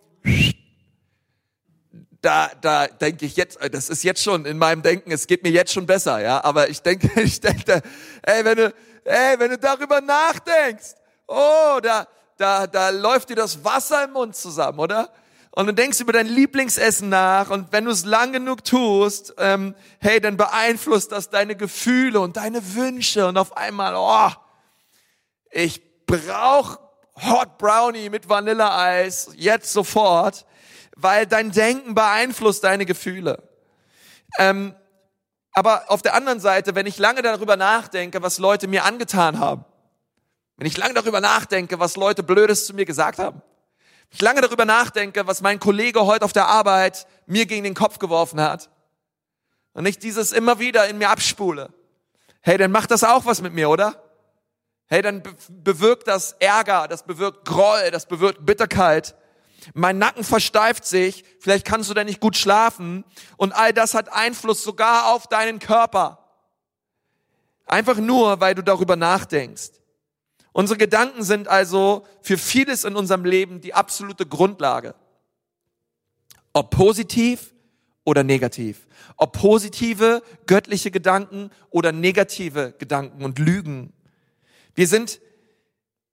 da, 2.21 2.51
da 2.61 2.87
denke 2.87 3.27
ich 3.27 3.37
jetzt, 3.37 3.59
das 3.71 3.91
ist 3.91 4.03
jetzt 4.03 4.23
schon 4.23 4.47
in 4.47 4.59
meinem 4.59 4.83
Denken, 4.83 5.13
es 5.13 5.27
geht 5.27 5.43
mir 5.43 5.51
jetzt 5.51 5.73
schon 5.73 5.87
besser, 5.87 6.21
ja. 6.21 6.43
Aber 6.43 6.69
ich 6.71 6.81
denke, 6.81 7.21
ich 7.21 7.41
denke, 7.41 7.83
ey, 8.23 8.45
wenn 8.45 8.57
du, 8.57 8.75
ey, 9.05 9.39
wenn 9.39 9.51
du 9.51 9.59
darüber 9.59 10.01
nachdenkst, 10.01 10.95
oh, 11.27 11.79
da, 11.83 12.07
da, 12.37 12.67
da 12.67 12.91
läuft 12.91 13.31
dir 13.31 13.37
das 13.37 13.65
Wasser 13.65 14.05
im 14.05 14.13
Mund 14.13 14.35
zusammen, 14.35 14.79
oder? 14.79 15.11
Und 15.57 15.67
du 15.67 15.75
denkst 15.75 16.01
über 16.01 16.13
dein 16.13 16.27
Lieblingsessen 16.27 17.09
nach 17.09 17.51
und 17.51 17.71
wenn 17.71 17.85
du 17.85 17.93
es 17.93 18.05
lang 18.05 18.33
genug 18.33 18.65
tust, 18.65 19.35
ähm, 19.39 19.77
hey, 20.01 20.21
dann 20.21 20.37
beeinflusst 20.37 21.13
das 21.13 21.31
deine 21.31 21.55
Gefühle 21.55 22.19
und 22.19 22.37
deine 22.37 22.75
Wünsche 22.75 23.29
und 23.29 23.39
auf 23.39 23.57
einmal, 23.57 23.95
oh, 23.97 24.35
ich 25.53 25.84
brauch 26.07 26.79
Hot 27.17 27.59
Brownie 27.59 28.11
mit 28.11 28.29
Vanilleeis 28.29 29.31
jetzt 29.37 29.73
sofort, 29.73 30.45
weil 30.97 31.27
dein 31.27 31.53
Denken 31.53 31.95
beeinflusst 31.95 32.65
deine 32.65 32.87
Gefühle. 32.87 33.43
Ähm, 34.39 34.75
aber 35.53 35.85
auf 35.89 36.03
der 36.03 36.15
anderen 36.15 36.41
Seite, 36.41 36.75
wenn 36.75 36.87
ich 36.87 36.99
lange 36.99 37.23
darüber 37.23 37.57
nachdenke, 37.57 38.23
was 38.23 38.39
Leute 38.39 38.67
mir 38.67 38.85
angetan 38.85 39.39
haben, 39.39 39.65
wenn 40.57 40.67
ich 40.67 40.77
lange 40.77 40.95
darüber 40.95 41.21
nachdenke, 41.21 41.79
was 41.79 41.97
Leute 41.97 42.23
Blödes 42.23 42.67
zu 42.67 42.75
mir 42.75 42.85
gesagt 42.85 43.19
haben, 43.19 43.41
wenn 43.41 44.17
ich 44.17 44.21
lange 44.21 44.41
darüber 44.41 44.65
nachdenke, 44.65 45.27
was 45.27 45.41
mein 45.41 45.61
Kollege 45.61 46.07
heute 46.07 46.25
auf 46.25 46.33
der 46.33 46.47
Arbeit 46.47 47.07
mir 47.27 47.47
gegen 47.47 47.65
den 47.65 47.75
Kopf 47.75 47.99
geworfen 47.99 48.41
hat, 48.41 48.71
und 49.75 49.87
ich 49.87 49.99
dieses 49.99 50.31
immer 50.31 50.61
wieder 50.61 50.89
in 50.89 50.99
mir 50.99 51.11
abspule, 51.11 51.73
hey, 52.41 52.57
dann 52.57 52.71
macht 52.71 52.93
das 52.93 53.03
auch 53.03 53.27
was 53.27 53.41
mit 53.41 53.55
mir, 53.55 53.69
oder? 53.69 54.04
Hey, 54.87 55.03
dann 55.03 55.23
bewirkt 55.49 56.07
das 56.07 56.33
Ärger, 56.33 56.89
das 56.89 57.05
bewirkt 57.05 57.45
Groll, 57.45 57.91
das 57.91 58.07
bewirkt 58.07 58.45
Bitterkeit. 58.45 59.15
Mein 59.73 59.99
Nacken 59.99 60.25
versteift 60.25 60.85
sich, 60.85 61.25
vielleicht 61.41 61.67
kannst 61.67 61.89
du 61.89 61.95
da 61.95 62.05
nicht 62.05 62.21
gut 62.21 62.37
schlafen 62.37 63.05
und 63.39 63.53
all 63.53 63.73
das 63.73 63.95
hat 63.95 64.13
Einfluss 64.13 64.63
sogar 64.63 65.15
auf 65.15 65.27
deinen 65.27 65.59
Körper. 65.59 66.19
Einfach 67.67 67.97
nur, 67.97 68.41
weil 68.41 68.55
du 68.55 68.63
darüber 68.63 68.97
nachdenkst. 68.97 69.71
Unsere 70.53 70.79
Gedanken 70.79 71.23
sind 71.25 71.49
also 71.49 72.07
für 72.21 72.39
vieles 72.39 72.85
in 72.85 72.95
unserem 72.95 73.25
Leben 73.25 73.61
die 73.61 73.75
absolute 73.75 74.27
Grundlage. 74.27 74.95
Ob 76.53 76.71
positiv 76.71 77.55
oder 78.05 78.23
negativ. 78.23 78.87
Ob 79.17 79.33
positive, 79.33 80.23
göttliche 80.47 80.91
Gedanken 80.91 81.51
oder 81.71 81.91
negative 81.91 82.75
Gedanken 82.79 83.25
und 83.25 83.39
Lügen. 83.39 83.93
Wir 84.75 84.89
sind 84.89 85.21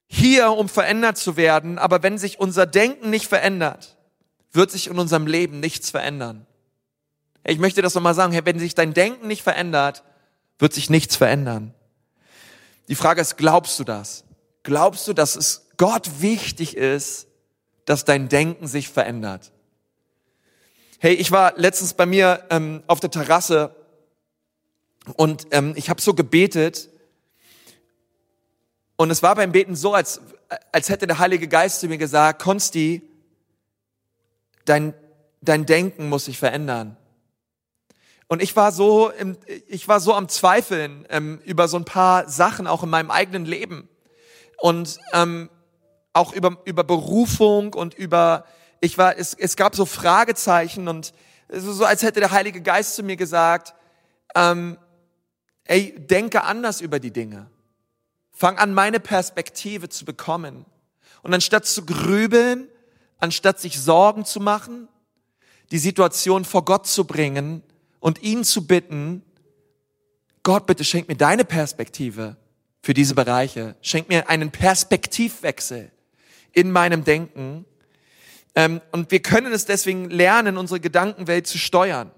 hier, 0.07 0.51
um 0.51 0.69
verändert 0.69 1.17
zu 1.17 1.37
werden, 1.37 1.79
aber 1.79 2.03
wenn 2.03 2.17
sich 2.17 2.39
unser 2.39 2.65
Denken 2.65 3.09
nicht 3.09 3.27
verändert, 3.27 3.97
wird 4.51 4.71
sich 4.71 4.87
in 4.87 4.99
unserem 4.99 5.25
Leben 5.25 5.59
nichts 5.59 5.89
verändern. 5.89 6.45
Ich 7.45 7.59
möchte 7.59 7.81
das 7.81 7.95
nochmal 7.95 8.13
sagen, 8.13 8.37
wenn 8.43 8.59
sich 8.59 8.75
dein 8.75 8.93
Denken 8.93 9.27
nicht 9.27 9.41
verändert, 9.41 10.03
wird 10.59 10.73
sich 10.73 10.89
nichts 10.89 11.15
verändern. 11.15 11.73
Die 12.87 12.95
Frage 12.95 13.21
ist, 13.21 13.37
glaubst 13.37 13.79
du 13.79 13.83
das? 13.83 14.25
Glaubst 14.63 15.07
du, 15.07 15.13
dass 15.13 15.35
es 15.35 15.69
Gott 15.77 16.21
wichtig 16.21 16.77
ist, 16.77 17.27
dass 17.85 18.05
dein 18.05 18.29
Denken 18.29 18.67
sich 18.67 18.89
verändert? 18.89 19.51
Hey, 20.99 21.15
ich 21.15 21.31
war 21.31 21.53
letztens 21.55 21.95
bei 21.95 22.05
mir 22.05 22.45
ähm, 22.51 22.83
auf 22.85 22.99
der 22.99 23.09
Terrasse 23.09 23.75
und 25.15 25.47
ähm, 25.49 25.73
ich 25.75 25.89
habe 25.89 25.99
so 25.99 26.13
gebetet 26.13 26.90
und 29.01 29.09
es 29.09 29.23
war 29.23 29.33
beim 29.33 29.51
Beten 29.51 29.75
so, 29.75 29.95
als, 29.95 30.21
als 30.71 30.89
hätte 30.89 31.07
der 31.07 31.17
Heilige 31.17 31.47
Geist 31.47 31.79
zu 31.79 31.87
mir 31.87 31.97
gesagt, 31.97 32.39
Konsti, 32.39 33.01
dein, 34.65 34.93
dein 35.41 35.65
Denken 35.65 36.07
muss 36.07 36.25
sich 36.25 36.37
verändern. 36.37 36.97
Und 38.27 38.43
ich 38.43 38.55
war 38.55 38.71
so, 38.71 39.09
im, 39.09 39.39
ich 39.67 39.87
war 39.87 39.99
so 40.01 40.13
am 40.13 40.29
Zweifeln 40.29 41.07
ähm, 41.09 41.41
über 41.45 41.67
so 41.67 41.77
ein 41.77 41.83
paar 41.83 42.29
Sachen 42.29 42.67
auch 42.67 42.83
in 42.83 42.91
meinem 42.91 43.09
eigenen 43.09 43.45
Leben 43.45 43.89
und 44.59 44.99
ähm, 45.13 45.49
auch 46.13 46.31
über, 46.33 46.57
über 46.65 46.83
Berufung 46.83 47.73
und 47.73 47.95
über, 47.95 48.45
ich 48.81 48.99
war, 48.99 49.17
es, 49.17 49.33
es 49.33 49.55
gab 49.55 49.75
so 49.75 49.87
Fragezeichen 49.87 50.87
und 50.87 51.11
es 51.47 51.63
ist 51.63 51.77
so, 51.77 51.85
als 51.85 52.03
hätte 52.03 52.19
der 52.19 52.29
Heilige 52.29 52.61
Geist 52.61 52.93
zu 52.93 53.01
mir 53.01 53.15
gesagt, 53.15 53.73
ähm, 54.35 54.77
ey, 55.63 55.95
denke 55.97 56.43
anders 56.43 56.81
über 56.81 56.99
die 56.99 57.11
Dinge. 57.11 57.49
Fang 58.31 58.57
an, 58.57 58.73
meine 58.73 58.99
Perspektive 58.99 59.89
zu 59.89 60.05
bekommen. 60.05 60.65
Und 61.21 61.33
anstatt 61.33 61.65
zu 61.65 61.85
grübeln, 61.85 62.67
anstatt 63.19 63.59
sich 63.59 63.79
Sorgen 63.79 64.25
zu 64.25 64.39
machen, 64.39 64.87
die 65.71 65.77
Situation 65.77 66.43
vor 66.43 66.65
Gott 66.65 66.87
zu 66.87 67.05
bringen 67.05 67.63
und 67.99 68.21
ihn 68.21 68.43
zu 68.43 68.65
bitten, 68.65 69.23
Gott, 70.43 70.65
bitte 70.65 70.83
schenk 70.83 71.07
mir 71.07 71.15
deine 71.15 71.45
Perspektive 71.45 72.35
für 72.81 72.93
diese 72.93 73.13
Bereiche. 73.13 73.75
Schenk 73.81 74.09
mir 74.09 74.27
einen 74.27 74.51
Perspektivwechsel 74.51 75.91
in 76.51 76.71
meinem 76.71 77.03
Denken. 77.03 77.65
Ähm, 78.55 78.81
und 78.91 79.11
wir 79.11 79.21
können 79.21 79.53
es 79.53 79.65
deswegen 79.65 80.09
lernen, 80.09 80.57
unsere 80.57 80.79
Gedankenwelt 80.79 81.47
zu 81.47 81.57
steuern. 81.57 82.11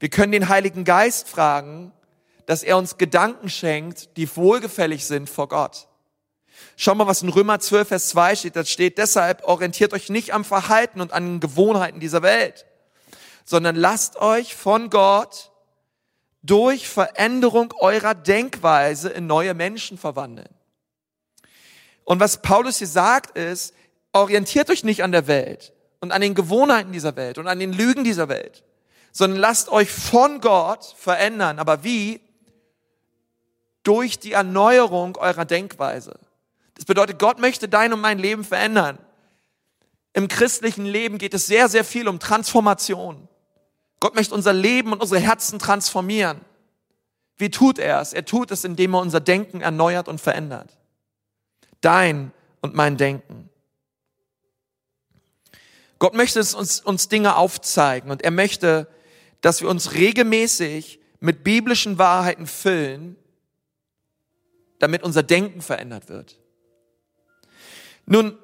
Wir 0.00 0.08
können 0.08 0.32
den 0.32 0.48
Heiligen 0.48 0.84
Geist 0.84 1.28
fragen, 1.28 1.92
dass 2.46 2.62
er 2.62 2.76
uns 2.76 2.98
Gedanken 2.98 3.48
schenkt, 3.48 4.16
die 4.16 4.36
wohlgefällig 4.36 5.06
sind 5.06 5.28
vor 5.28 5.48
Gott. 5.48 5.88
Schau 6.76 6.94
mal, 6.94 7.06
was 7.06 7.22
in 7.22 7.28
Römer 7.28 7.60
12, 7.60 7.88
Vers 7.88 8.08
2 8.08 8.36
steht. 8.36 8.56
Das 8.56 8.70
steht, 8.70 8.98
deshalb 8.98 9.44
orientiert 9.44 9.92
euch 9.92 10.08
nicht 10.08 10.32
am 10.32 10.44
Verhalten 10.44 11.00
und 11.00 11.12
an 11.12 11.24
den 11.24 11.40
Gewohnheiten 11.40 12.00
dieser 12.00 12.22
Welt, 12.22 12.66
sondern 13.44 13.76
lasst 13.76 14.16
euch 14.16 14.54
von 14.54 14.90
Gott 14.90 15.50
durch 16.42 16.88
Veränderung 16.88 17.72
eurer 17.78 18.14
Denkweise 18.14 19.08
in 19.10 19.26
neue 19.26 19.54
Menschen 19.54 19.98
verwandeln. 19.98 20.48
Und 22.04 22.20
was 22.20 22.42
Paulus 22.42 22.78
hier 22.78 22.88
sagt 22.88 23.36
ist, 23.38 23.74
orientiert 24.12 24.70
euch 24.70 24.84
nicht 24.84 25.02
an 25.02 25.12
der 25.12 25.26
Welt 25.26 25.72
und 26.00 26.10
an 26.10 26.20
den 26.20 26.34
Gewohnheiten 26.34 26.92
dieser 26.92 27.16
Welt 27.16 27.38
und 27.38 27.46
an 27.46 27.60
den 27.60 27.72
Lügen 27.72 28.02
dieser 28.02 28.28
Welt, 28.28 28.64
sondern 29.12 29.38
lasst 29.38 29.68
euch 29.68 29.90
von 29.90 30.40
Gott 30.40 30.94
verändern. 30.98 31.58
Aber 31.58 31.84
wie? 31.84 32.20
Durch 33.82 34.18
die 34.18 34.32
Erneuerung 34.32 35.16
eurer 35.16 35.44
Denkweise. 35.44 36.18
Das 36.74 36.84
bedeutet, 36.84 37.18
Gott 37.18 37.38
möchte 37.38 37.68
dein 37.68 37.92
und 37.92 38.00
mein 38.00 38.18
Leben 38.18 38.44
verändern. 38.44 38.98
Im 40.12 40.28
christlichen 40.28 40.84
Leben 40.84 41.18
geht 41.18 41.34
es 41.34 41.46
sehr, 41.46 41.68
sehr 41.68 41.84
viel 41.84 42.08
um 42.08 42.18
Transformation. 42.18 43.28
Gott 44.00 44.14
möchte 44.14 44.34
unser 44.34 44.52
Leben 44.52 44.92
und 44.92 45.00
unsere 45.00 45.20
Herzen 45.20 45.58
transformieren. 45.58 46.40
Wie 47.36 47.50
tut 47.50 47.78
er 47.78 48.00
es? 48.00 48.12
Er 48.12 48.24
tut 48.24 48.50
es, 48.50 48.64
indem 48.64 48.94
er 48.94 49.00
unser 49.00 49.20
Denken 49.20 49.60
erneuert 49.60 50.08
und 50.08 50.20
verändert. 50.20 50.78
Dein 51.80 52.32
und 52.60 52.74
mein 52.74 52.96
Denken. 52.96 53.48
Gott 55.98 56.14
möchte 56.14 56.40
uns, 56.40 56.80
uns 56.80 57.08
Dinge 57.08 57.36
aufzeigen 57.36 58.10
und 58.10 58.22
er 58.22 58.32
möchte, 58.32 58.88
dass 59.40 59.60
wir 59.60 59.68
uns 59.68 59.94
regelmäßig 59.94 61.00
mit 61.20 61.44
biblischen 61.44 61.98
Wahrheiten 61.98 62.46
füllen, 62.46 63.16
damit 64.82 65.04
unser 65.04 65.22
Denken 65.22 65.62
verändert 65.62 66.08
wird. 66.08 66.40
Nun, 68.04 68.36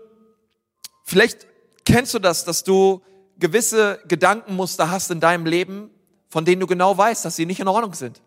vielleicht 1.05 1.49
kennst 1.85 2.15
du 2.15 2.21
das, 2.21 2.45
dass 2.45 2.63
du 2.63 3.03
gewisse 3.41 3.99
Gedankenmuster 4.07 4.89
hast 4.89 5.11
in 5.11 5.19
deinem 5.19 5.47
Leben, 5.47 5.91
von 6.29 6.45
denen 6.45 6.61
du 6.61 6.69
genau 6.69 6.97
weißt, 6.97 7.25
dass 7.25 7.35
sie 7.35 7.45
nicht 7.45 7.59
in 7.59 7.67
Ordnung 7.67 7.95
sind. 7.95 8.23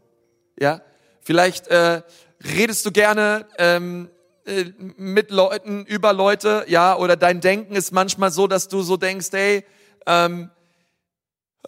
Ja, 0.60 0.82
vielleicht 1.22 1.68
äh, 1.68 2.02
redest 2.44 2.86
du 2.86 2.92
gerne 2.92 3.48
ähm, 3.58 4.10
äh, 4.46 4.66
mit 4.98 5.32
Leuten 5.32 5.86
über 5.86 6.12
Leute, 6.12 6.66
ja, 6.68 6.98
oder 6.98 7.16
dein 7.16 7.40
Denken 7.40 7.76
ist 7.76 7.94
manchmal 7.94 8.32
so, 8.32 8.46
dass 8.46 8.68
du 8.68 8.82
so 8.82 8.98
denkst, 8.98 9.30
hey, 9.32 9.64
ähm, 10.06 10.52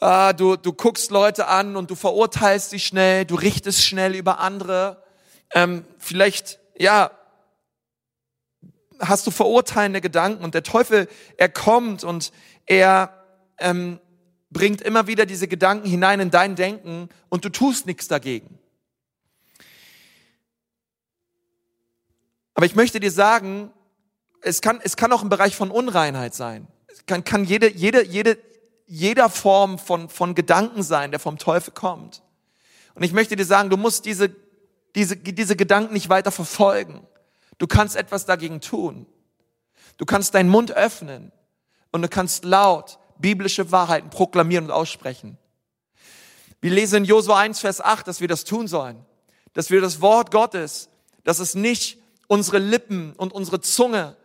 ah, 0.02 0.34
du 0.34 0.58
du 0.58 0.74
guckst 0.74 1.10
Leute 1.10 1.48
an 1.48 1.78
und 1.78 1.90
du 1.90 1.96
verurteilst 1.96 2.72
sie 2.72 2.80
schnell, 2.82 3.24
du 3.24 3.36
richtest 3.36 3.82
schnell 3.82 4.14
über 4.14 4.42
andere. 4.42 5.03
Ähm, 5.54 5.86
vielleicht, 5.98 6.60
ja, 6.78 7.12
hast 9.00 9.28
du 9.28 9.32
verurteilende 9.32 10.02
Gedanken 10.02 10.44
und 10.44 10.54
der 10.54 10.64
Teufel, 10.64 11.08
er 11.38 11.50
kommt 11.50 12.04
und 12.04 12.32
er 12.66 13.24
ähm, 13.60 14.00
bringt 14.50 14.82
immer 14.82 15.08
wieder 15.08 15.26
diese 15.26 15.48
Gedanken 15.48 15.88
hinein 15.88 16.20
in 16.20 16.32
dein 16.32 16.56
Denken 16.56 17.10
und 17.30 17.46
du 17.46 17.50
tust 17.50 17.86
nichts 17.86 18.08
dagegen. 18.08 18.60
Aber 22.54 22.66
ich 22.66 22.76
möchte 22.76 23.00
dir 23.00 23.12
sagen, 23.12 23.72
es 24.42 24.62
kann, 24.62 24.80
es 24.84 24.96
kann 24.96 25.12
auch 25.12 25.24
im 25.24 25.30
Bereich 25.30 25.56
von 25.56 25.72
Unreinheit 25.72 26.36
sein. 26.36 26.68
Es 26.88 27.06
kann, 27.06 27.24
kann 27.24 27.46
jede, 27.46 27.72
jede, 27.72 28.06
jede, 28.06 28.38
jeder 28.86 29.30
Form 29.30 29.80
von, 29.80 30.10
von 30.10 30.36
Gedanken 30.36 30.84
sein, 30.84 31.12
der 31.12 31.20
vom 31.20 31.38
Teufel 31.38 31.74
kommt. 31.74 32.22
Und 32.94 33.04
ich 33.04 33.14
möchte 33.14 33.36
dir 33.36 33.46
sagen, 33.46 33.70
du 33.72 33.78
musst 33.78 34.06
diese, 34.06 34.30
diese, 34.96 35.18
diese 35.18 35.56
Gedanken 35.56 35.94
nicht 35.94 36.10
weiter 36.10 36.32
verfolgen. 36.32 37.06
Du 37.58 37.68
kannst 37.68 37.96
etwas 37.96 38.26
dagegen 38.26 38.62
tun. 38.62 39.06
Du 39.98 40.06
kannst 40.06 40.34
deinen 40.34 40.50
Mund 40.50 40.72
öffnen 40.72 41.32
und 41.92 42.02
du 42.02 42.10
kannst 42.10 42.46
laut 42.46 43.00
biblische 43.18 43.72
Wahrheiten 43.72 44.10
proklamieren 44.10 44.66
und 44.66 44.72
aussprechen. 44.72 45.38
Wir 46.62 46.72
lesen 46.72 46.98
in 46.98 47.06
Josua 47.06 47.40
1, 47.40 47.60
Vers 47.60 47.82
8, 47.82 48.08
dass 48.08 48.22
wir 48.22 48.28
das 48.28 48.44
tun 48.44 48.68
sollen. 48.68 49.06
Dass 49.54 49.70
wir 49.70 49.82
das 49.82 50.02
Wort 50.02 50.32
Gottes, 50.32 50.90
dass 51.24 51.40
es 51.40 51.56
nicht 51.56 51.98
unsere 52.28 52.58
Lippen 52.58 53.14
und 53.14 53.34
unsere 53.34 53.62
Zunge 53.62 54.16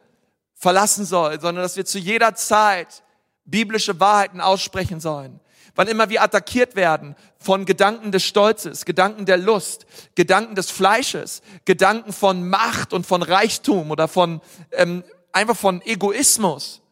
verlassen 0.54 1.04
soll, 1.04 1.40
sondern 1.40 1.62
dass 1.62 1.76
wir 1.76 1.84
zu 1.84 1.98
jeder 1.98 2.34
Zeit 2.34 3.02
biblische 3.44 3.98
Wahrheiten 4.00 4.40
aussprechen 4.40 5.00
sollen. 5.00 5.40
Wann 5.74 5.88
immer 5.88 6.08
wir 6.08 6.22
attackiert 6.22 6.76
werden 6.76 7.14
von 7.38 7.64
Gedanken 7.64 8.12
des 8.12 8.24
Stolzes, 8.24 8.84
Gedanken 8.84 9.26
der 9.26 9.36
Lust, 9.36 9.86
Gedanken 10.14 10.54
des 10.54 10.70
Fleisches, 10.70 11.42
Gedanken 11.64 12.12
von 12.12 12.48
Macht 12.48 12.92
und 12.92 13.06
von 13.06 13.22
Reichtum 13.22 13.90
oder 13.90 14.08
von 14.08 14.40
ähm, 14.72 15.04
einfach 15.32 15.56
von 15.56 15.82
Egoismus. 15.82 16.82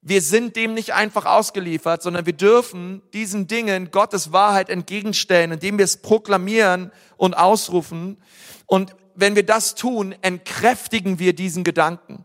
Wir 0.00 0.20
sind 0.20 0.56
dem 0.56 0.74
nicht 0.74 0.94
einfach 0.94 1.26
ausgeliefert, 1.26 2.02
sondern 2.02 2.26
wir 2.26 2.32
dürfen 2.32 3.02
diesen 3.12 3.46
Dingen 3.46 3.92
Gottes 3.92 4.32
Wahrheit 4.32 4.68
entgegenstellen, 4.68 5.52
indem 5.52 5.78
wir 5.78 5.84
es 5.84 5.98
proklamieren 5.98 6.90
und 7.16 7.34
ausrufen. 7.34 8.20
Und 8.66 8.96
wenn 9.14 9.36
wir 9.36 9.46
das 9.46 9.76
tun, 9.76 10.14
entkräftigen 10.22 11.20
wir 11.20 11.34
diesen 11.34 11.62
Gedanken. 11.62 12.24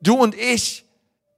Du 0.00 0.14
und 0.14 0.36
ich, 0.36 0.84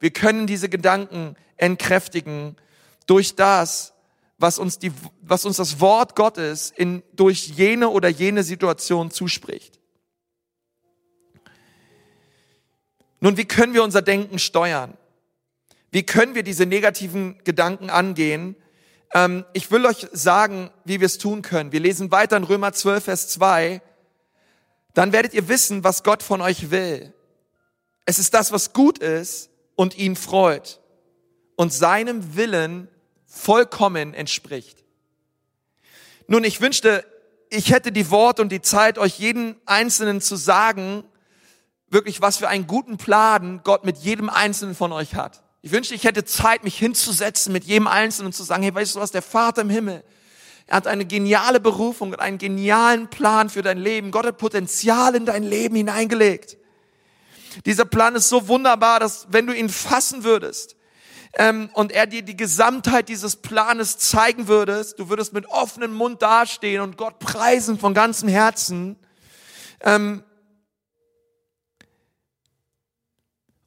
wir 0.01 0.11
können 0.11 0.47
diese 0.47 0.69
Gedanken 0.69 1.37
entkräftigen 1.57 2.57
durch 3.07 3.35
das, 3.35 3.95
was 4.39 4.59
uns, 4.59 4.79
die, 4.79 4.93
was 5.23 5.45
uns 5.45 5.57
das 5.57 5.81
Wort 5.81 6.15
Gottes 6.15 6.73
in, 6.77 7.03
durch 7.15 7.49
jene 7.49 7.89
oder 7.89 8.09
jene 8.09 8.43
Situation 8.43 9.11
zuspricht. 9.11 9.81
Nun, 13.21 13.37
wie 13.37 13.47
können 13.47 13.73
wir 13.73 13.83
unser 13.83 14.03
Denken 14.03 14.39
steuern? 14.39 14.97
Wie 15.91 16.03
können 16.03 16.35
wir 16.35 16.43
diese 16.43 16.67
negativen 16.67 17.39
Gedanken 17.45 17.89
angehen? 17.89 18.57
Ähm, 19.15 19.47
ich 19.55 19.71
will 19.71 19.87
euch 19.87 20.07
sagen, 20.13 20.71
wie 20.85 21.01
wir 21.01 21.07
es 21.07 21.17
tun 21.17 21.41
können. 21.41 21.73
Wir 21.73 21.81
lesen 21.81 22.11
weiter 22.11 22.37
in 22.37 22.45
Römer 22.45 22.73
12, 22.73 23.05
Vers 23.05 23.29
2. 23.31 23.81
Dann 24.93 25.13
werdet 25.13 25.33
ihr 25.33 25.49
wissen, 25.49 25.85
was 25.85 26.03
Gott 26.03 26.23
von 26.23 26.41
euch 26.43 26.71
will. 26.71 27.15
Es 28.05 28.19
ist 28.19 28.35
das, 28.35 28.53
was 28.53 28.73
gut 28.73 28.99
ist 28.99 29.51
und 29.75 29.97
ihn 29.97 30.17
freut 30.17 30.81
und 31.57 31.73
seinem 31.73 32.37
Willen 32.37 32.89
vollkommen 33.37 34.15
entspricht. 34.15 34.85
Nun, 36.27 36.45
ich 36.45 36.61
wünschte, 36.61 37.05
ich 37.51 37.71
hätte 37.71 37.93
die 37.93 38.11
Worte 38.11 38.43
und 38.43 38.51
die 38.51 38.63
Zeit, 38.63 38.99
euch 38.99 39.19
jeden 39.19 39.57
Einzelnen 39.67 40.21
zu 40.21 40.37
sagen, 40.37 41.05
wirklich, 41.89 42.21
was 42.21 42.39
für 42.39 42.49
einen 42.49 42.67
guten 42.67 42.97
Plan 42.97 43.61
Gott 43.63 43.85
mit 43.85 43.99
jedem 43.99 44.29
Einzelnen 44.29 44.75
von 44.75 44.93
euch 44.93 45.15
hat. 45.15 45.43
Ich 45.63 45.73
wünschte, 45.73 45.95
ich 45.95 46.05
hätte 46.05 46.25
Zeit, 46.25 46.65
mich 46.65 46.79
hinzusetzen 46.79 47.53
mit 47.53 47.65
jedem 47.65 47.87
Einzelnen 47.87 48.27
und 48.27 48.33
zu 48.33 48.43
sagen, 48.43 48.63
hey, 48.63 48.75
weißt 48.75 48.97
du 48.97 49.01
was, 49.01 49.11
der 49.11 49.23
Vater 49.23 49.63
im 49.63 49.71
Himmel, 49.71 50.03
er 50.67 50.77
hat 50.77 50.87
eine 50.89 51.05
geniale 51.05 51.61
Berufung 51.61 52.11
und 52.11 52.21
einen 52.21 52.39
genialen 52.39 53.09
Plan 53.09 53.51
für 53.51 53.63
dein 53.63 53.79
Leben. 53.79 54.11
Gott 54.11 54.27
hat 54.27 54.39
Potenzial 54.39 55.15
in 55.15 55.25
dein 55.25 55.45
Leben 55.45 55.77
hineingelegt. 55.77 56.57
Dieser 57.65 57.85
Plan 57.85 58.17
ist 58.17 58.29
so 58.29 58.49
wunderbar, 58.49 58.99
dass 58.99 59.29
wenn 59.31 59.47
du 59.47 59.53
ihn 59.53 59.69
fassen 59.69 60.25
würdest 60.25 60.76
ähm, 61.39 61.69
und 61.75 61.93
er 61.93 62.07
dir 62.07 62.23
die 62.23 62.37
Gesamtheit 62.37 63.11
dieses 63.11 63.37
Planes 63.37 63.99
zeigen 63.99 64.49
würdest, 64.49 64.99
du 64.99 65.11
würdest 65.11 65.35
mit 65.35 65.47
offenem 65.47 65.93
Mund 65.93 66.23
dastehen 66.23 66.81
und 66.81 66.97
Gott 66.97 67.19
preisen 67.19 67.79
von 67.79 67.93
ganzem 67.93 68.31
Herzen. 68.31 68.97
Ähm, 69.83 70.25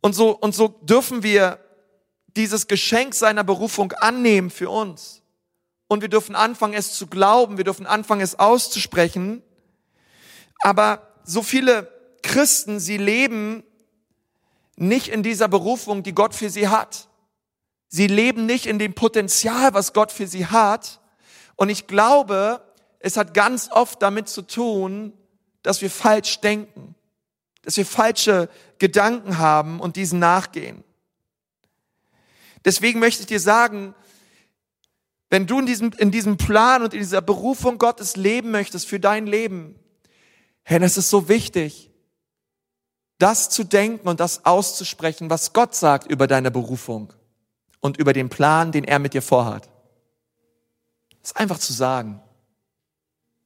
und 0.02 0.14
so, 0.14 0.36
und 0.36 0.56
so 0.56 0.68
dürfen 0.68 1.22
wir 1.22 1.60
dieses 2.36 2.66
Geschenk 2.68 3.14
seiner 3.14 3.44
Berufung 3.44 3.92
annehmen 3.92 4.50
für 4.50 4.72
uns. 4.72 5.22
Und 5.88 6.02
wir 6.02 6.10
dürfen 6.10 6.36
anfangen, 6.36 6.74
es 6.74 6.94
zu 6.94 7.06
glauben, 7.06 7.58
wir 7.58 7.66
dürfen 7.66 7.86
anfangen, 7.86 8.22
es 8.22 8.40
auszusprechen. 8.40 9.44
Aber 10.62 11.08
so 11.24 11.44
viele 11.44 11.92
Christen, 12.24 12.80
sie 12.80 12.98
leben 12.98 13.63
nicht 14.76 15.10
in 15.10 15.22
dieser 15.22 15.48
Berufung, 15.48 16.02
die 16.02 16.15
Gott 16.15 16.34
für 16.34 16.50
sie 16.50 16.67
hat. 16.67 17.09
Sie 17.89 18.06
leben 18.06 18.45
nicht 18.45 18.67
in 18.67 18.78
dem 18.78 18.93
Potenzial, 18.93 19.73
was 19.73 19.93
Gott 19.93 20.12
für 20.12 20.28
sie 20.28 20.45
hat. 20.45 20.99
Und 21.56 21.69
ich 21.69 21.88
glaube, 21.88 22.62
es 22.99 23.17
hat 23.17 23.34
ganz 23.34 23.69
oft 23.71 24.02
damit 24.02 24.30
zu 24.30 24.43
tun, 24.43 25.13
dass 25.63 25.82
wir 25.82 25.89
falsch 25.89 26.39
denken, 26.39 26.95
dass 27.63 27.78
wir 27.78 27.86
falsche 27.86 28.47
Gedanken 28.78 29.39
haben 29.39 29.80
und 29.80 29.95
diesen 29.95 30.19
nachgehen. 30.19 30.84
Deswegen 32.63 32.99
möchte 32.99 33.21
ich 33.21 33.28
dir 33.28 33.39
sagen, 33.39 33.95
wenn 35.32 35.47
du 35.47 35.60
in 35.60 35.65
diesem, 35.65 35.91
in 35.97 36.12
diesem 36.12 36.38
Plan 36.38 36.84
und 36.84 36.93
in 36.93 36.99
dieser 36.99 37.21
Berufung 37.21 37.78
Gottes 37.80 38.15
leben 38.15 38.52
möchtest 38.52 38.88
für 38.88 38.99
dein 38.99 39.28
Leben, 39.28 39.75
hey, 40.63 40.80
das 40.80 40.97
ist 40.97 41.10
so 41.10 41.28
wichtig, 41.28 41.91
das 43.17 43.49
zu 43.49 43.63
denken 43.63 44.08
und 44.08 44.19
das 44.19 44.45
auszusprechen, 44.45 45.30
was 45.30 45.54
Gott 45.54 45.75
sagt 45.75 46.10
über 46.10 46.28
deine 46.28 46.52
Berufung 46.52 47.13
und 47.80 47.98
über 47.98 48.13
den 48.13 48.30
Plan, 48.30 48.72
den 48.72 48.84
er 48.84 49.00
mit 49.00 49.13
dir 49.13 49.22
vorhat. 49.22 49.70
Das 51.22 51.32
ist 51.32 51.38
einfach 51.38 51.60
zu 51.60 51.74
sagen. 51.74 52.22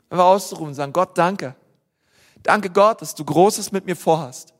Einfach 0.09 0.25
auszurufen 0.25 0.69
und 0.69 0.73
sagen, 0.75 0.93
Gott, 0.93 1.17
danke. 1.17 1.55
Danke 2.43 2.69
Gott, 2.69 3.01
dass 3.01 3.15
du 3.15 3.23
Großes 3.23 3.71
mit 3.71 3.85
mir 3.85 3.95
vorhast. 3.95 4.53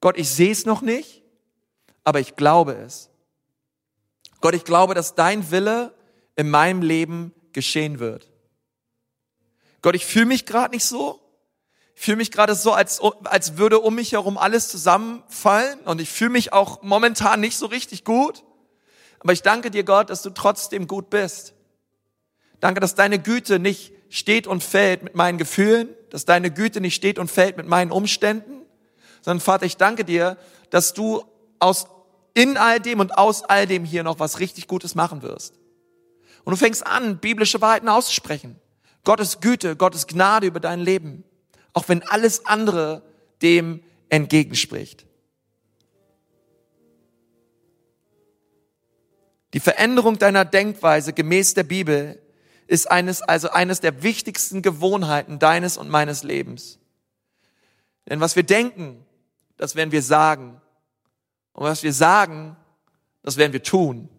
Gott, 0.00 0.16
ich 0.18 0.30
sehe 0.30 0.52
es 0.52 0.66
noch 0.66 0.82
nicht, 0.82 1.22
aber 2.04 2.20
ich 2.20 2.36
glaube 2.36 2.74
es. 2.74 3.10
Gott, 4.40 4.54
ich 4.54 4.64
glaube, 4.64 4.94
dass 4.94 5.14
dein 5.14 5.50
Wille 5.50 5.94
in 6.36 6.50
meinem 6.50 6.82
Leben 6.82 7.32
geschehen 7.52 7.98
wird. 7.98 8.30
Gott, 9.82 9.94
ich 9.94 10.04
fühle 10.04 10.26
mich 10.26 10.46
gerade 10.46 10.74
nicht 10.74 10.84
so, 10.84 11.20
ich 11.94 12.02
fühle 12.02 12.18
mich 12.18 12.30
gerade 12.30 12.54
so, 12.54 12.72
als, 12.72 13.00
als 13.24 13.56
würde 13.56 13.80
um 13.80 13.94
mich 13.94 14.12
herum 14.12 14.36
alles 14.36 14.68
zusammenfallen 14.68 15.80
und 15.80 16.00
ich 16.00 16.10
fühle 16.10 16.30
mich 16.30 16.52
auch 16.52 16.82
momentan 16.82 17.40
nicht 17.40 17.56
so 17.56 17.66
richtig 17.66 18.04
gut. 18.04 18.44
Aber 19.20 19.32
ich 19.32 19.42
danke 19.42 19.70
dir, 19.70 19.84
Gott, 19.84 20.10
dass 20.10 20.22
du 20.22 20.30
trotzdem 20.30 20.86
gut 20.86 21.10
bist. 21.10 21.54
Danke, 22.60 22.80
dass 22.80 22.94
deine 22.94 23.18
Güte 23.18 23.58
nicht 23.58 23.92
steht 24.08 24.46
und 24.46 24.62
fällt 24.62 25.02
mit 25.02 25.14
meinen 25.14 25.38
Gefühlen, 25.38 25.88
dass 26.10 26.24
deine 26.24 26.50
Güte 26.50 26.80
nicht 26.80 26.94
steht 26.94 27.18
und 27.18 27.30
fällt 27.30 27.56
mit 27.56 27.66
meinen 27.66 27.90
Umständen, 27.90 28.62
sondern 29.20 29.40
Vater, 29.40 29.66
ich 29.66 29.76
danke 29.76 30.04
dir, 30.04 30.36
dass 30.70 30.94
du 30.94 31.24
aus 31.58 31.86
in 32.34 32.56
all 32.56 32.80
dem 32.80 33.00
und 33.00 33.16
aus 33.16 33.42
all 33.42 33.66
dem 33.66 33.84
hier 33.84 34.02
noch 34.02 34.20
was 34.20 34.40
richtig 34.40 34.68
Gutes 34.68 34.94
machen 34.94 35.22
wirst. 35.22 35.54
Und 36.44 36.52
du 36.52 36.56
fängst 36.56 36.86
an, 36.86 37.18
biblische 37.18 37.60
Wahrheiten 37.60 37.88
auszusprechen. 37.88 38.60
Gottes 39.04 39.40
Güte, 39.40 39.76
Gottes 39.76 40.06
Gnade 40.06 40.46
über 40.46 40.60
dein 40.60 40.80
Leben 40.80 41.24
auch 41.76 41.90
wenn 41.90 42.02
alles 42.04 42.46
andere 42.46 43.02
dem 43.42 43.82
entgegenspricht. 44.08 45.04
Die 49.56 49.60
Veränderung 49.60 50.18
deiner 50.18 50.44
Denkweise 50.44 51.14
gemäß 51.14 51.54
der 51.54 51.62
Bibel 51.62 52.20
ist 52.66 52.90
eines, 52.90 53.22
also 53.22 53.48
eines 53.48 53.80
der 53.80 54.02
wichtigsten 54.02 54.60
Gewohnheiten 54.60 55.38
deines 55.38 55.78
und 55.78 55.88
meines 55.88 56.24
Lebens. 56.24 56.78
Denn 58.06 58.20
was 58.20 58.36
wir 58.36 58.42
denken, 58.42 59.02
das 59.56 59.74
werden 59.74 59.92
wir 59.92 60.02
sagen. 60.02 60.60
Und 61.54 61.64
was 61.64 61.82
wir 61.82 61.94
sagen, 61.94 62.54
das 63.22 63.38
werden 63.38 63.54
wir 63.54 63.62
tun. 63.62 64.10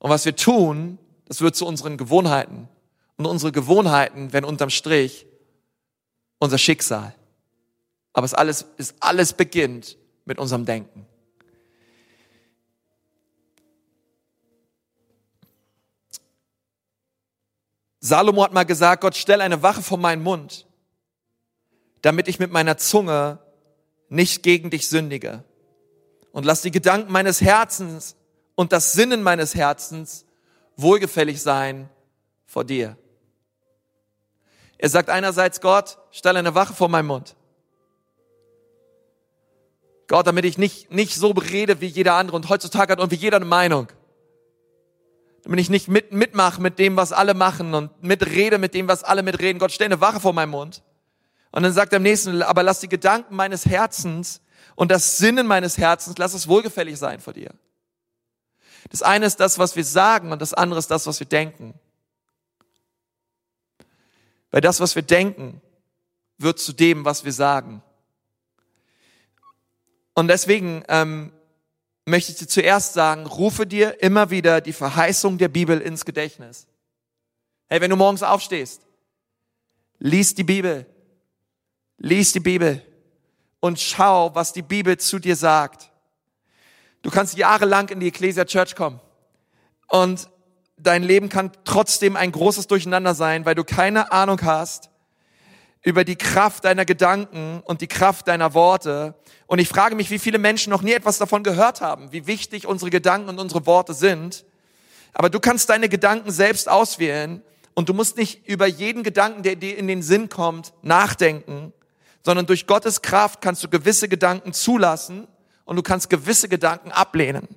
Und 0.00 0.10
was 0.10 0.24
wir 0.24 0.34
tun, 0.34 0.98
das 1.26 1.40
wird 1.40 1.54
zu 1.54 1.64
unseren 1.64 1.96
Gewohnheiten. 1.96 2.68
Und 3.16 3.26
unsere 3.26 3.52
Gewohnheiten 3.52 4.32
werden 4.32 4.44
unterm 4.44 4.70
Strich 4.70 5.24
unser 6.40 6.58
Schicksal. 6.58 7.14
Aber 8.12 8.24
es 8.24 8.34
alles, 8.34 8.66
ist 8.76 8.96
alles 8.98 9.34
beginnt 9.34 9.96
mit 10.24 10.40
unserem 10.40 10.64
Denken. 10.64 11.06
Salomo 18.08 18.42
hat 18.42 18.52
mal 18.52 18.64
gesagt, 18.64 19.02
Gott, 19.02 19.16
stell 19.16 19.40
eine 19.40 19.62
Wache 19.62 19.82
vor 19.82 19.98
meinen 19.98 20.22
Mund, 20.22 20.66
damit 22.02 22.26
ich 22.26 22.38
mit 22.38 22.50
meiner 22.50 22.78
Zunge 22.78 23.38
nicht 24.08 24.42
gegen 24.42 24.70
dich 24.70 24.88
sündige. 24.88 25.44
Und 26.32 26.44
lass 26.44 26.62
die 26.62 26.70
Gedanken 26.70 27.12
meines 27.12 27.40
Herzens 27.40 28.16
und 28.54 28.72
das 28.72 28.92
Sinnen 28.92 29.22
meines 29.22 29.54
Herzens 29.54 30.24
wohlgefällig 30.76 31.42
sein 31.42 31.90
vor 32.46 32.64
dir. 32.64 32.96
Er 34.78 34.88
sagt 34.88 35.10
einerseits, 35.10 35.60
Gott, 35.60 35.98
stell 36.10 36.36
eine 36.36 36.54
Wache 36.54 36.72
vor 36.72 36.88
meinem 36.88 37.08
Mund. 37.08 37.36
Gott, 40.06 40.26
damit 40.26 40.46
ich 40.46 40.56
nicht, 40.56 40.90
nicht 40.90 41.14
so 41.14 41.30
rede 41.32 41.80
wie 41.80 41.86
jeder 41.86 42.14
andere 42.14 42.36
und 42.36 42.48
heutzutage 42.48 42.92
hat 42.92 42.98
irgendwie 43.00 43.16
jeder 43.16 43.36
eine 43.36 43.44
Meinung. 43.44 43.88
Damit 45.48 45.60
ich 45.60 45.70
nicht 45.70 45.88
mit, 45.88 46.12
mitmache 46.12 46.60
mit 46.60 46.78
dem, 46.78 46.98
was 46.98 47.10
alle 47.10 47.32
machen 47.32 47.72
und 47.72 48.02
mitrede 48.02 48.58
mit 48.58 48.74
dem, 48.74 48.86
was 48.86 49.02
alle 49.02 49.22
mitreden. 49.22 49.58
Gott, 49.58 49.72
stell 49.72 49.86
eine 49.86 49.98
Wache 49.98 50.20
vor 50.20 50.34
meinem 50.34 50.50
Mund. 50.50 50.82
Und 51.52 51.62
dann 51.62 51.72
sagt 51.72 51.94
er 51.94 51.96
am 51.96 52.02
nächsten, 52.02 52.42
aber 52.42 52.62
lass 52.62 52.80
die 52.80 52.88
Gedanken 52.90 53.34
meines 53.34 53.64
Herzens 53.64 54.42
und 54.74 54.90
das 54.90 55.16
Sinnen 55.16 55.46
meines 55.46 55.78
Herzens, 55.78 56.18
lass 56.18 56.34
es 56.34 56.48
wohlgefällig 56.48 56.98
sein 56.98 57.20
vor 57.20 57.32
dir. 57.32 57.48
Das 58.90 59.00
eine 59.00 59.24
ist 59.24 59.40
das, 59.40 59.58
was 59.58 59.74
wir 59.74 59.86
sagen 59.86 60.32
und 60.32 60.42
das 60.42 60.52
andere 60.52 60.78
ist 60.78 60.90
das, 60.90 61.06
was 61.06 61.18
wir 61.18 61.26
denken. 61.26 61.72
Weil 64.50 64.60
das, 64.60 64.80
was 64.80 64.96
wir 64.96 65.02
denken, 65.02 65.62
wird 66.36 66.58
zu 66.58 66.74
dem, 66.74 67.06
was 67.06 67.24
wir 67.24 67.32
sagen. 67.32 67.82
Und 70.12 70.28
deswegen 70.28 70.84
ähm, 70.88 71.32
möchte 72.08 72.32
ich 72.32 72.38
dir 72.38 72.48
zuerst 72.48 72.94
sagen, 72.94 73.26
rufe 73.26 73.66
dir 73.66 74.02
immer 74.02 74.30
wieder 74.30 74.60
die 74.60 74.72
Verheißung 74.72 75.38
der 75.38 75.48
Bibel 75.48 75.80
ins 75.80 76.04
Gedächtnis. 76.04 76.66
Hey, 77.68 77.80
wenn 77.80 77.90
du 77.90 77.96
morgens 77.96 78.22
aufstehst, 78.22 78.82
lies 79.98 80.34
die 80.34 80.44
Bibel, 80.44 80.86
lies 81.98 82.32
die 82.32 82.40
Bibel 82.40 82.82
und 83.60 83.78
schau, 83.78 84.34
was 84.34 84.52
die 84.52 84.62
Bibel 84.62 84.96
zu 84.96 85.18
dir 85.18 85.36
sagt. 85.36 85.90
Du 87.02 87.10
kannst 87.10 87.36
jahrelang 87.36 87.88
in 87.90 88.00
die 88.00 88.08
Ecclesia 88.08 88.44
Church 88.44 88.74
kommen 88.74 89.00
und 89.88 90.28
dein 90.76 91.02
Leben 91.02 91.28
kann 91.28 91.52
trotzdem 91.64 92.16
ein 92.16 92.32
großes 92.32 92.66
Durcheinander 92.68 93.14
sein, 93.14 93.44
weil 93.44 93.54
du 93.54 93.64
keine 93.64 94.12
Ahnung 94.12 94.40
hast 94.42 94.90
über 95.82 96.04
die 96.04 96.16
Kraft 96.16 96.64
deiner 96.64 96.84
Gedanken 96.84 97.62
und 97.64 97.80
die 97.80 97.86
Kraft 97.86 98.28
deiner 98.28 98.54
Worte. 98.54 99.14
Und 99.46 99.58
ich 99.58 99.68
frage 99.68 99.94
mich, 99.94 100.10
wie 100.10 100.18
viele 100.18 100.38
Menschen 100.38 100.70
noch 100.70 100.82
nie 100.82 100.92
etwas 100.92 101.18
davon 101.18 101.42
gehört 101.42 101.80
haben, 101.80 102.12
wie 102.12 102.26
wichtig 102.26 102.66
unsere 102.66 102.90
Gedanken 102.90 103.28
und 103.28 103.38
unsere 103.38 103.64
Worte 103.66 103.94
sind. 103.94 104.44
Aber 105.12 105.30
du 105.30 105.40
kannst 105.40 105.70
deine 105.70 105.88
Gedanken 105.88 106.30
selbst 106.30 106.68
auswählen 106.68 107.42
und 107.74 107.88
du 107.88 107.94
musst 107.94 108.16
nicht 108.16 108.46
über 108.48 108.66
jeden 108.66 109.02
Gedanken, 109.02 109.42
der 109.42 109.56
dir 109.56 109.78
in 109.78 109.86
den 109.86 110.02
Sinn 110.02 110.28
kommt, 110.28 110.72
nachdenken, 110.82 111.72
sondern 112.24 112.46
durch 112.46 112.66
Gottes 112.66 113.02
Kraft 113.02 113.40
kannst 113.40 113.62
du 113.62 113.68
gewisse 113.68 114.08
Gedanken 114.08 114.52
zulassen 114.52 115.28
und 115.64 115.76
du 115.76 115.82
kannst 115.82 116.10
gewisse 116.10 116.48
Gedanken 116.48 116.90
ablehnen. 116.90 117.48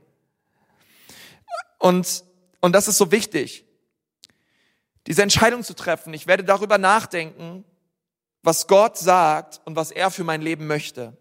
Und, 1.80 2.24
und 2.60 2.74
das 2.74 2.88
ist 2.88 2.98
so 2.98 3.12
wichtig, 3.12 3.66
diese 5.08 5.24
Entscheidung 5.24 5.64
zu 5.64 5.74
treffen. 5.74 6.14
Ich 6.14 6.28
werde 6.28 6.44
darüber 6.44 6.78
nachdenken, 6.78 7.66
was 8.44 8.68
Gott 8.68 8.98
sagt 8.98 9.62
und 9.66 9.76
was 9.76 9.92
er 9.92 10.12
für 10.12 10.24
mein 10.24 10.42
Leben 10.42 10.68
möchte. 10.68 11.16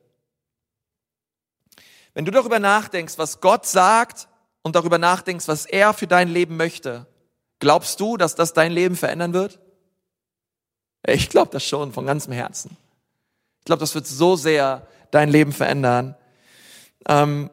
Wenn 2.14 2.24
du 2.24 2.30
darüber 2.30 2.58
nachdenkst, 2.58 3.18
was 3.18 3.40
Gott 3.40 3.66
sagt 3.66 4.28
und 4.62 4.74
darüber 4.74 4.98
nachdenkst, 4.98 5.46
was 5.48 5.66
er 5.66 5.94
für 5.94 6.06
dein 6.06 6.28
Leben 6.28 6.56
möchte, 6.56 7.06
glaubst 7.58 8.00
du, 8.00 8.16
dass 8.16 8.34
das 8.34 8.52
dein 8.52 8.72
Leben 8.72 8.96
verändern 8.96 9.32
wird? 9.32 9.60
Ich 11.06 11.28
glaube 11.28 11.50
das 11.52 11.64
schon 11.64 11.92
von 11.92 12.06
ganzem 12.06 12.32
Herzen. 12.32 12.76
Ich 13.60 13.64
glaube, 13.64 13.80
das 13.80 13.94
wird 13.94 14.06
so 14.06 14.36
sehr 14.36 14.86
dein 15.10 15.28
Leben 15.28 15.52
verändern. 15.52 16.16
Ähm, 17.08 17.50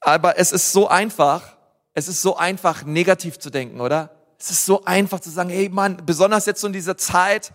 aber 0.00 0.38
es 0.38 0.52
ist 0.52 0.72
so 0.72 0.88
einfach, 0.88 1.56
es 1.92 2.08
ist 2.08 2.22
so 2.22 2.36
einfach, 2.36 2.84
negativ 2.84 3.38
zu 3.38 3.50
denken, 3.50 3.80
oder? 3.80 4.10
Es 4.38 4.50
ist 4.50 4.66
so 4.66 4.84
einfach 4.84 5.20
zu 5.20 5.30
sagen, 5.30 5.50
hey 5.50 5.68
Mann, 5.68 6.04
besonders 6.04 6.46
jetzt 6.46 6.60
so 6.60 6.66
in 6.66 6.72
dieser 6.72 6.96
Zeit, 6.96 7.52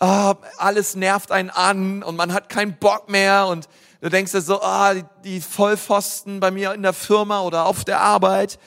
oh, 0.00 0.34
alles 0.58 0.94
nervt 0.94 1.32
einen 1.32 1.50
an 1.50 2.02
und 2.02 2.16
man 2.16 2.32
hat 2.32 2.48
keinen 2.48 2.76
Bock 2.78 3.08
mehr 3.08 3.46
und 3.46 3.68
du 4.00 4.08
denkst 4.08 4.32
dir 4.32 4.40
so, 4.40 4.60
ah, 4.62 4.92
oh, 4.92 5.02
die 5.24 5.40
Vollpfosten 5.40 6.40
bei 6.40 6.50
mir 6.50 6.74
in 6.74 6.82
der 6.82 6.92
Firma 6.92 7.42
oder 7.42 7.66
auf 7.66 7.84
der 7.84 8.00
Arbeit. 8.00 8.58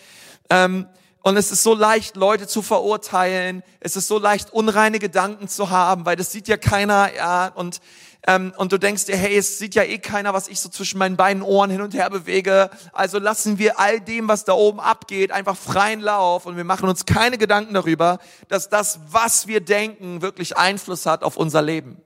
Ähm, 0.49 0.87
und 1.23 1.37
es 1.37 1.51
ist 1.51 1.63
so 1.63 1.73
leicht, 1.73 2.15
Leute 2.17 2.45
zu 2.45 2.61
verurteilen. 2.61 3.63
Es 3.79 3.95
ist 3.95 4.07
so 4.07 4.19
leicht, 4.19 4.53
unreine 4.53 4.99
Gedanken 4.99 5.47
zu 5.47 5.71
haben, 5.71 6.05
weil 6.05 6.15
das 6.15 6.31
sieht 6.31 6.47
ja 6.47 6.55
keiner, 6.55 7.15
ja. 7.15 7.47
Und 7.47 7.79
ähm, 8.27 8.53
und 8.57 8.71
du 8.71 8.79
denkst 8.79 9.05
dir, 9.05 9.15
hey, 9.15 9.37
es 9.37 9.59
sieht 9.59 9.75
ja 9.75 9.83
eh 9.83 9.99
keiner, 9.99 10.33
was 10.33 10.47
ich 10.47 10.59
so 10.59 10.69
zwischen 10.69 10.97
meinen 10.97 11.15
beiden 11.15 11.43
Ohren 11.43 11.69
hin 11.69 11.81
und 11.81 11.93
her 11.93 12.09
bewege. 12.09 12.71
Also 12.91 13.19
lassen 13.19 13.59
wir 13.59 13.79
all 13.79 14.01
dem, 14.01 14.27
was 14.27 14.45
da 14.45 14.53
oben 14.53 14.79
abgeht, 14.79 15.31
einfach 15.31 15.55
freien 15.55 15.99
Lauf 16.01 16.47
und 16.47 16.57
wir 16.57 16.63
machen 16.63 16.89
uns 16.89 17.05
keine 17.05 17.37
Gedanken 17.37 17.75
darüber, 17.75 18.17
dass 18.47 18.67
das, 18.69 18.99
was 19.09 19.45
wir 19.45 19.61
denken, 19.61 20.23
wirklich 20.23 20.57
Einfluss 20.57 21.05
hat 21.05 21.23
auf 21.23 21.37
unser 21.37 21.61
Leben. 21.61 22.01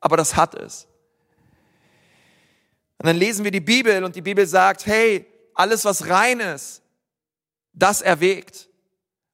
Aber 0.00 0.16
das 0.16 0.36
hat 0.36 0.54
es. 0.54 0.86
Und 2.98 3.06
dann 3.06 3.16
lesen 3.16 3.44
wir 3.44 3.50
die 3.50 3.60
Bibel 3.60 4.04
und 4.04 4.16
die 4.16 4.22
Bibel 4.22 4.46
sagt, 4.46 4.86
hey, 4.86 5.26
alles 5.54 5.84
was 5.84 6.08
rein 6.08 6.40
ist, 6.40 6.82
das 7.74 8.00
erwägt. 8.00 8.68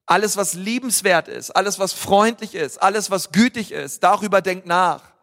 Alles 0.07 0.37
was 0.37 0.55
liebenswert 0.55 1.29
ist, 1.29 1.51
alles 1.53 1.79
was 1.79 1.93
freundlich 1.93 2.55
ist, 2.55 2.83
alles 2.83 3.11
was 3.11 3.31
gütig 3.31 3.73
ist, 3.73 4.03
darüber 4.03 4.43
denkt 4.43 4.67
nach. 4.67 5.14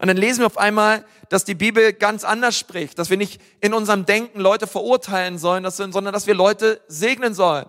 Und 0.00 0.08
dann 0.08 0.16
lesen 0.16 0.40
wir 0.40 0.46
auf 0.46 0.56
einmal, 0.56 1.04
dass 1.28 1.44
die 1.44 1.54
Bibel 1.54 1.92
ganz 1.92 2.24
anders 2.24 2.58
spricht, 2.58 2.98
dass 2.98 3.10
wir 3.10 3.18
nicht 3.18 3.40
in 3.60 3.74
unserem 3.74 4.06
Denken 4.06 4.40
Leute 4.40 4.66
verurteilen 4.66 5.36
sollen, 5.36 5.70
sondern 5.70 6.14
dass 6.14 6.26
wir 6.26 6.34
Leute 6.34 6.80
segnen 6.88 7.34
sollen. 7.34 7.66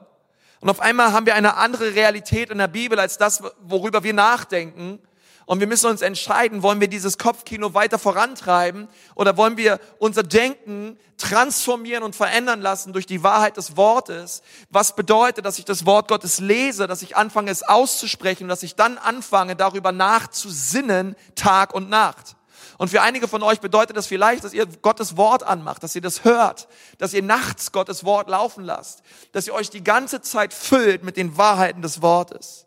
Und 0.62 0.70
auf 0.70 0.80
einmal 0.80 1.12
haben 1.12 1.26
wir 1.26 1.36
eine 1.36 1.58
andere 1.58 1.94
Realität 1.94 2.50
in 2.50 2.60
der 2.60 2.70
Bibel 2.70 3.00
als 3.00 3.18
das, 3.18 3.44
worüber 3.62 4.04
wir 4.04 4.14
nachdenken. 4.14 5.00
Und 5.46 5.60
wir 5.60 5.68
müssen 5.68 5.90
uns 5.90 6.02
entscheiden, 6.02 6.64
wollen 6.64 6.80
wir 6.80 6.88
dieses 6.88 7.18
Kopfkino 7.18 7.74
weiter 7.74 8.00
vorantreiben 8.00 8.88
oder 9.16 9.38
wollen 9.38 9.58
wir 9.58 9.80
unser 10.00 10.24
Denken 10.24 10.98
transformieren 11.18 12.04
und 12.04 12.16
verändern 12.16 12.62
lassen 12.62 12.94
durch 12.94 13.06
die 13.06 13.24
Wahrheit 13.24 13.58
des 13.58 13.78
Wortes. 13.78 14.42
Was 14.70 14.96
bedeutet, 14.96 15.46
dass 15.46 15.60
ich 15.60 15.66
das 15.66 15.86
Wort 15.86 16.08
Gottes 16.08 16.40
lese, 16.40 16.88
dass 16.88 17.02
ich 17.02 17.18
anfange 17.18 17.52
es 17.52 17.64
auszusprechen, 17.64 18.48
dass 18.48 18.64
ich 18.64 18.76
dann 18.76 18.98
anfange 18.98 19.56
darüber 19.56 19.92
nachzusinnen 19.92 21.16
Tag 21.36 21.74
und 21.74 21.90
Nacht. 21.90 22.36
Und 22.78 22.90
für 22.90 23.04
einige 23.04 23.28
von 23.28 23.44
euch 23.44 23.60
bedeutet 23.60 23.96
das 23.96 24.08
vielleicht, 24.08 24.44
dass 24.44 24.54
ihr 24.54 24.66
Gottes 24.66 25.16
Wort 25.16 25.44
anmacht, 25.44 25.84
dass 25.84 25.96
ihr 25.96 26.02
das 26.02 26.24
hört, 26.24 26.68
dass 26.98 27.14
ihr 27.14 27.22
nachts 27.22 27.72
Gottes 27.72 28.04
Wort 28.04 28.28
laufen 28.28 28.64
lasst, 28.64 29.04
dass 29.34 29.46
ihr 29.46 29.54
euch 29.54 29.70
die 29.70 29.84
ganze 29.84 30.22
Zeit 30.22 30.54
füllt 30.54 31.04
mit 31.04 31.16
den 31.16 31.38
Wahrheiten 31.38 31.84
des 31.84 32.02
Wortes. 32.02 32.66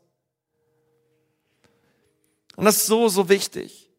Und 2.56 2.64
das 2.64 2.76
ist 2.78 2.86
so, 2.86 3.08
so 3.08 3.28
wichtig. 3.28 3.90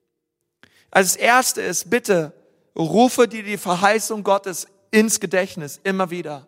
Als 0.91 1.15
erste 1.15 1.61
ist, 1.61 1.89
bitte 1.89 2.33
rufe 2.75 3.27
dir 3.27 3.43
die 3.43 3.57
Verheißung 3.57 4.23
Gottes 4.23 4.67
ins 4.91 5.19
Gedächtnis 5.19 5.79
immer 5.83 6.09
wieder 6.09 6.47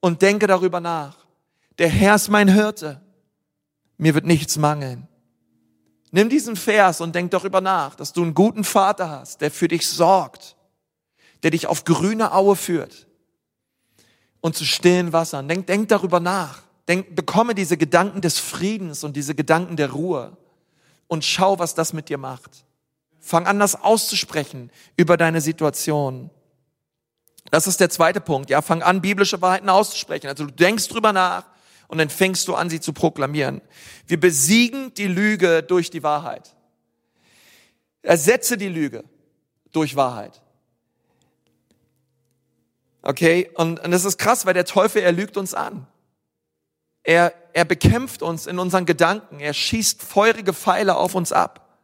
und 0.00 0.22
denke 0.22 0.46
darüber 0.46 0.80
nach. 0.80 1.26
Der 1.78 1.88
Herr 1.88 2.14
ist 2.14 2.28
mein 2.28 2.48
Hirte. 2.48 3.00
Mir 3.96 4.14
wird 4.14 4.26
nichts 4.26 4.58
mangeln. 4.58 5.08
Nimm 6.10 6.28
diesen 6.28 6.56
Vers 6.56 7.00
und 7.00 7.14
denk 7.14 7.30
darüber 7.30 7.60
nach, 7.60 7.94
dass 7.94 8.12
du 8.12 8.22
einen 8.22 8.34
guten 8.34 8.64
Vater 8.64 9.10
hast, 9.10 9.40
der 9.40 9.50
für 9.50 9.68
dich 9.68 9.88
sorgt, 9.88 10.56
der 11.42 11.50
dich 11.50 11.66
auf 11.66 11.84
grüne 11.84 12.32
Aue 12.32 12.56
führt 12.56 13.06
und 14.40 14.56
zu 14.56 14.64
stillen 14.64 15.12
Wassern. 15.12 15.48
Denk, 15.48 15.66
denk 15.66 15.88
darüber 15.88 16.20
nach. 16.20 16.62
Denk, 16.88 17.16
bekomme 17.16 17.54
diese 17.54 17.76
Gedanken 17.76 18.20
des 18.20 18.38
Friedens 18.38 19.02
und 19.02 19.16
diese 19.16 19.34
Gedanken 19.34 19.76
der 19.76 19.90
Ruhe 19.90 20.36
und 21.08 21.24
schau, 21.24 21.58
was 21.58 21.74
das 21.74 21.92
mit 21.92 22.08
dir 22.08 22.18
macht. 22.18 22.64
Fang 23.20 23.46
an, 23.46 23.58
das 23.58 23.74
auszusprechen 23.74 24.70
über 24.96 25.16
deine 25.16 25.40
Situation. 25.40 26.30
Das 27.50 27.66
ist 27.66 27.80
der 27.80 27.90
zweite 27.90 28.20
Punkt. 28.20 28.50
Ja, 28.50 28.62
fang 28.62 28.82
an, 28.82 29.00
biblische 29.00 29.40
Wahrheiten 29.40 29.68
auszusprechen. 29.68 30.28
Also 30.28 30.46
du 30.46 30.52
denkst 30.52 30.88
drüber 30.88 31.12
nach 31.12 31.44
und 31.88 31.98
dann 31.98 32.10
fängst 32.10 32.48
du 32.48 32.54
an, 32.54 32.70
sie 32.70 32.80
zu 32.80 32.92
proklamieren. 32.92 33.60
Wir 34.06 34.18
besiegen 34.18 34.94
die 34.94 35.08
Lüge 35.08 35.62
durch 35.62 35.90
die 35.90 36.02
Wahrheit. 36.02 36.54
Ersetze 38.02 38.56
die 38.56 38.68
Lüge 38.68 39.04
durch 39.72 39.96
Wahrheit. 39.96 40.40
Okay? 43.02 43.50
Und, 43.54 43.80
und 43.80 43.90
das 43.90 44.04
ist 44.04 44.18
krass, 44.18 44.46
weil 44.46 44.54
der 44.54 44.64
Teufel, 44.64 45.02
er 45.02 45.12
lügt 45.12 45.36
uns 45.36 45.54
an. 45.54 45.86
Er, 47.06 47.32
er 47.52 47.64
bekämpft 47.64 48.20
uns 48.20 48.48
in 48.48 48.58
unseren 48.58 48.84
Gedanken. 48.84 49.38
Er 49.38 49.54
schießt 49.54 50.02
feurige 50.02 50.52
Pfeile 50.52 50.96
auf 50.96 51.14
uns 51.14 51.30
ab. 51.30 51.78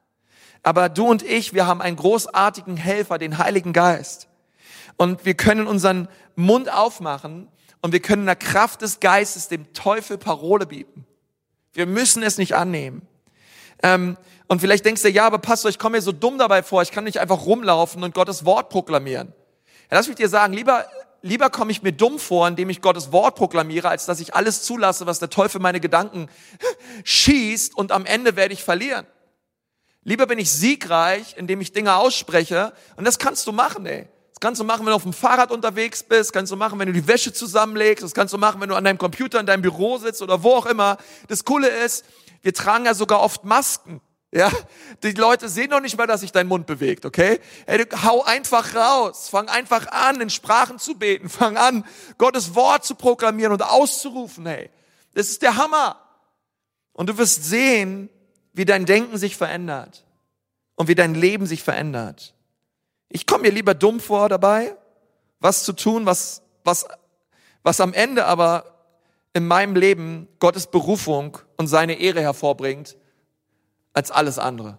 Aber 0.64 0.88
du 0.88 1.06
und 1.06 1.22
ich, 1.22 1.54
wir 1.54 1.64
haben 1.68 1.80
einen 1.80 1.94
großartigen 1.96 2.76
Helfer, 2.76 3.18
den 3.18 3.38
Heiligen 3.38 3.72
Geist. 3.72 4.26
Und 4.96 5.24
wir 5.24 5.34
können 5.34 5.68
unseren 5.68 6.08
Mund 6.34 6.72
aufmachen 6.72 7.48
und 7.82 7.92
wir 7.92 8.00
können 8.00 8.22
in 8.22 8.26
der 8.26 8.36
Kraft 8.36 8.82
des 8.82 8.98
Geistes 8.98 9.46
dem 9.46 9.72
Teufel 9.72 10.18
Parole 10.18 10.66
bieten. 10.66 11.06
Wir 11.72 11.86
müssen 11.86 12.24
es 12.24 12.36
nicht 12.36 12.56
annehmen. 12.56 13.06
Ähm, 13.80 14.16
und 14.48 14.60
vielleicht 14.60 14.84
denkst 14.84 15.02
du, 15.02 15.08
ja, 15.08 15.24
aber 15.24 15.38
Pastor, 15.38 15.68
ich 15.68 15.78
komme 15.78 15.98
mir 15.98 16.02
so 16.02 16.10
dumm 16.10 16.36
dabei 16.36 16.64
vor, 16.64 16.82
ich 16.82 16.90
kann 16.90 17.04
nicht 17.04 17.20
einfach 17.20 17.46
rumlaufen 17.46 18.02
und 18.02 18.12
Gottes 18.12 18.44
Wort 18.44 18.70
proklamieren. 18.70 19.32
Ja, 19.88 19.98
lass 19.98 20.08
mich 20.08 20.16
dir 20.16 20.28
sagen, 20.28 20.52
lieber 20.52 20.84
lieber 21.22 21.50
komme 21.50 21.72
ich 21.72 21.82
mir 21.82 21.92
dumm 21.92 22.18
vor, 22.18 22.46
indem 22.46 22.68
ich 22.70 22.82
Gottes 22.82 23.12
Wort 23.12 23.36
proklamiere, 23.36 23.88
als 23.88 24.06
dass 24.06 24.20
ich 24.20 24.34
alles 24.34 24.62
zulasse, 24.62 25.06
was 25.06 25.18
der 25.18 25.30
Teufel 25.30 25.60
meine 25.60 25.80
Gedanken 25.80 26.28
schießt 27.04 27.76
und 27.76 27.92
am 27.92 28.04
Ende 28.04 28.36
werde 28.36 28.54
ich 28.54 28.62
verlieren. 28.62 29.06
Lieber 30.04 30.26
bin 30.26 30.38
ich 30.38 30.50
siegreich, 30.50 31.36
indem 31.36 31.60
ich 31.60 31.72
Dinge 31.72 31.96
ausspreche 31.96 32.72
und 32.96 33.04
das 33.06 33.18
kannst 33.18 33.46
du 33.46 33.52
machen, 33.52 33.86
ey. 33.86 34.08
Das 34.30 34.40
kannst 34.40 34.60
du 34.60 34.64
machen, 34.64 34.80
wenn 34.80 34.90
du 34.90 34.96
auf 34.96 35.04
dem 35.04 35.12
Fahrrad 35.12 35.52
unterwegs 35.52 36.02
bist, 36.02 36.32
kannst 36.32 36.50
du 36.50 36.56
machen, 36.56 36.78
wenn 36.78 36.88
du 36.88 36.92
die 36.92 37.06
Wäsche 37.06 37.32
zusammenlegst, 37.32 38.02
das 38.02 38.12
kannst 38.12 38.34
du 38.34 38.38
machen, 38.38 38.60
wenn 38.60 38.68
du 38.68 38.74
an 38.74 38.82
deinem 38.82 38.98
Computer 38.98 39.38
in 39.38 39.46
deinem 39.46 39.62
Büro 39.62 39.98
sitzt 39.98 40.20
oder 40.20 40.42
wo 40.42 40.54
auch 40.54 40.66
immer. 40.66 40.96
Das 41.28 41.44
Coole 41.44 41.68
ist, 41.68 42.04
wir 42.42 42.52
tragen 42.52 42.84
ja 42.84 42.94
sogar 42.94 43.20
oft 43.20 43.44
Masken. 43.44 44.00
Ja, 44.34 44.50
die 45.02 45.12
Leute 45.12 45.50
sehen 45.50 45.68
noch 45.68 45.80
nicht 45.80 45.98
mal, 45.98 46.06
dass 46.06 46.22
sich 46.22 46.32
dein 46.32 46.48
Mund 46.48 46.66
bewegt, 46.66 47.04
okay? 47.04 47.38
Hey, 47.66 47.84
du, 47.84 48.02
hau 48.02 48.22
einfach 48.22 48.74
raus, 48.74 49.28
fang 49.28 49.48
einfach 49.50 49.88
an, 49.88 50.22
in 50.22 50.30
Sprachen 50.30 50.78
zu 50.78 50.94
beten, 50.94 51.28
fang 51.28 51.58
an, 51.58 51.84
Gottes 52.16 52.54
Wort 52.54 52.82
zu 52.84 52.94
proklamieren 52.94 53.52
und 53.52 53.62
auszurufen, 53.62 54.46
hey. 54.46 54.70
Das 55.12 55.28
ist 55.28 55.42
der 55.42 55.56
Hammer. 55.58 56.00
Und 56.94 57.10
du 57.10 57.18
wirst 57.18 57.44
sehen, 57.44 58.08
wie 58.54 58.64
dein 58.64 58.86
Denken 58.86 59.18
sich 59.18 59.36
verändert 59.36 60.06
und 60.76 60.88
wie 60.88 60.94
dein 60.94 61.14
Leben 61.14 61.44
sich 61.44 61.62
verändert. 61.62 62.34
Ich 63.10 63.26
komme 63.26 63.42
mir 63.42 63.52
lieber 63.52 63.74
dumm 63.74 64.00
vor 64.00 64.30
dabei, 64.30 64.74
was 65.40 65.62
zu 65.62 65.74
tun, 65.74 66.06
was, 66.06 66.40
was, 66.64 66.86
was 67.62 67.80
am 67.80 67.92
Ende 67.92 68.24
aber 68.24 68.64
in 69.34 69.46
meinem 69.46 69.76
Leben 69.76 70.28
Gottes 70.38 70.66
Berufung 70.66 71.36
und 71.58 71.66
seine 71.66 71.94
Ehre 71.94 72.22
hervorbringt, 72.22 72.96
als 73.92 74.10
alles 74.10 74.38
andere. 74.38 74.78